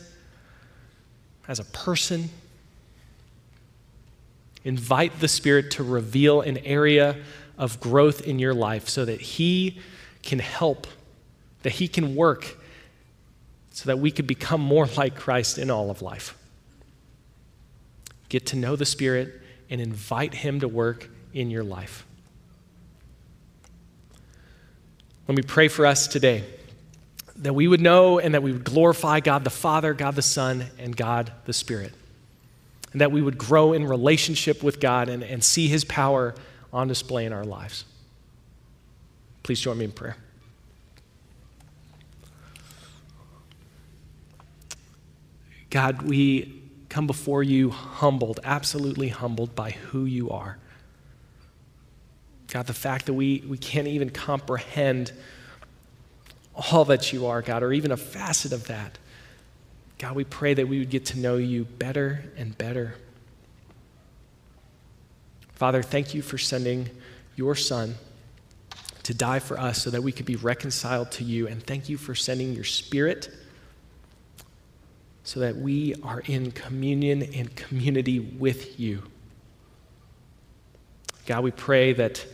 as 1.47 1.60
a 1.60 1.66
person. 1.66 2.30
Invite 4.64 5.20
the 5.20 5.28
Spirit 5.28 5.72
to 5.72 5.84
reveal 5.84 6.41
an 6.41 6.58
area 6.60 7.18
of 7.58 7.80
growth 7.80 8.22
in 8.22 8.39
your 8.39 8.53
life 8.53 8.89
so 8.89 9.06
that 9.06 9.22
He 9.22 9.80
can 10.24 10.39
help, 10.39 10.88
that 11.64 11.74
He 11.74 11.88
can 11.88 12.16
work, 12.16 12.58
so 13.72 13.88
that 13.88 13.99
we 13.99 14.12
could 14.12 14.28
become 14.28 14.62
more 14.62 14.88
like 14.97 15.16
Christ 15.16 15.58
in 15.58 15.70
all 15.70 15.89
of 15.89 16.01
life. 16.01 16.38
Get 18.30 18.47
to 18.47 18.56
know 18.56 18.76
the 18.76 18.86
Spirit 18.86 19.41
and 19.70 19.80
invite 19.80 20.34
Him 20.34 20.60
to 20.60 20.68
work 20.68 21.10
in 21.34 21.49
your 21.49 21.64
life. 21.64 22.06
Let 25.28 25.36
me 25.36 25.43
pray 25.43 25.68
for 25.68 25.86
us 25.86 26.08
today 26.08 26.43
that 27.38 27.53
we 27.53 27.68
would 27.68 27.82
know 27.82 28.20
and 28.20 28.34
that 28.34 28.43
we 28.43 28.53
would 28.53 28.64
glorify 28.64 29.20
God 29.20 29.43
the 29.43 29.49
Father, 29.49 29.93
God 29.93 30.16
the 30.16 30.22
Son, 30.22 30.66
and 30.78 30.95
God 30.95 31.32
the 31.45 31.53
Spirit 31.53 31.93
and 32.95 33.01
that 33.01 33.12
we 33.12 33.22
would 33.22 33.38
grow 33.38 33.74
in 33.74 33.86
relationship 33.86 34.64
with 34.64 34.80
God 34.80 35.10
and, 35.10 35.22
and 35.22 35.43
see 35.43 35.68
His 35.68 35.84
power 35.84 36.34
on 36.76 36.89
display 36.89 37.26
in 37.26 37.32
our 37.32 37.45
lives. 37.45 37.86
Please 39.43 39.61
join 39.61 39.78
me 39.78 39.86
in 39.86 39.91
prayer. 39.91 40.17
God, 45.69 46.01
we 46.01 46.61
come 46.89 47.07
before 47.07 47.43
you 47.43 47.69
humbled, 47.69 48.41
absolutely 48.43 49.07
humbled 49.07 49.55
by 49.55 49.71
who 49.71 50.03
you 50.05 50.30
are. 50.30 50.57
God, 52.49 52.67
the 52.67 52.73
fact 52.73 53.05
that 53.05 53.13
we, 53.13 53.43
we 53.47 53.57
can't 53.57 53.88
even 53.88 54.09
comprehend 54.09 55.13
all 56.53 56.86
that 56.86 57.13
you 57.13 57.26
are, 57.26 57.41
God, 57.41 57.63
or 57.63 57.71
even 57.71 57.91
a 57.91 57.97
facet 57.97 58.51
of 58.51 58.67
that. 58.67 58.97
God, 59.97 60.15
we 60.15 60.26
pray 60.26 60.53
that 60.53 60.67
we 60.67 60.80
would 60.80 60.89
get 60.89 61.05
to 61.07 61.19
know 61.19 61.38
you 61.38 61.63
better 61.63 62.23
and 62.38 62.57
better. 62.57 62.95
Father, 65.56 65.82
thank 65.82 66.14
you 66.14 66.22
for 66.22 66.38
sending 66.38 66.89
your 67.36 67.56
Son 67.56 67.95
to 69.03 69.14
die 69.14 69.39
for 69.39 69.60
us 69.60 69.82
so 69.82 69.89
that 69.89 70.01
we 70.01 70.12
could 70.12 70.26
be 70.26 70.36
reconciled 70.36 71.12
to 71.12 71.24
you. 71.24 71.47
And 71.47 71.64
thank 71.64 71.89
you 71.89 71.97
for 71.97 72.14
sending 72.14 72.53
your 72.53 72.64
Spirit 72.64 73.30
so 75.24 75.39
that 75.39 75.56
we 75.56 75.95
are 76.03 76.22
in 76.26 76.51
communion 76.51 77.24
and 77.34 77.56
community 77.56 78.20
with 78.20 78.80
you. 78.80 79.03
God, 81.26 81.43
we 81.43 81.51
pray 81.51 81.93
that 81.93 82.26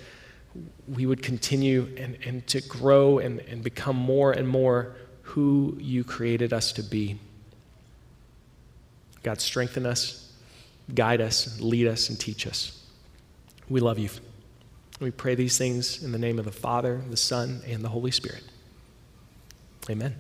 we 0.88 1.06
would 1.06 1.24
continue 1.24 1.88
and, 1.98 2.18
and 2.26 2.46
to 2.48 2.60
grow 2.62 3.20
and, 3.20 3.40
and 3.42 3.64
become 3.64 3.96
more 3.96 4.32
and 4.32 4.48
more 4.48 4.96
who 5.22 5.78
you 5.80 6.04
created 6.04 6.52
us 6.52 6.74
to 6.74 6.84
be. 6.84 7.18
God, 9.24 9.40
strengthen 9.40 9.86
us, 9.86 10.34
guide 10.94 11.22
us, 11.22 11.62
lead 11.62 11.88
us, 11.88 12.10
and 12.10 12.20
teach 12.20 12.48
us. 12.48 12.81
We 13.72 13.80
love 13.80 13.98
you. 13.98 14.10
We 15.00 15.12
pray 15.12 15.34
these 15.36 15.58
things 15.58 16.04
in 16.04 16.12
the 16.12 16.20
name 16.20 16.40
of 16.40 16.44
the 16.44 16.52
Father, 16.52 17.02
the 17.10 17.16
Son, 17.16 17.62
and 17.66 17.82
the 17.82 17.88
Holy 17.88 18.12
Spirit. 18.12 18.44
Amen. 19.90 20.14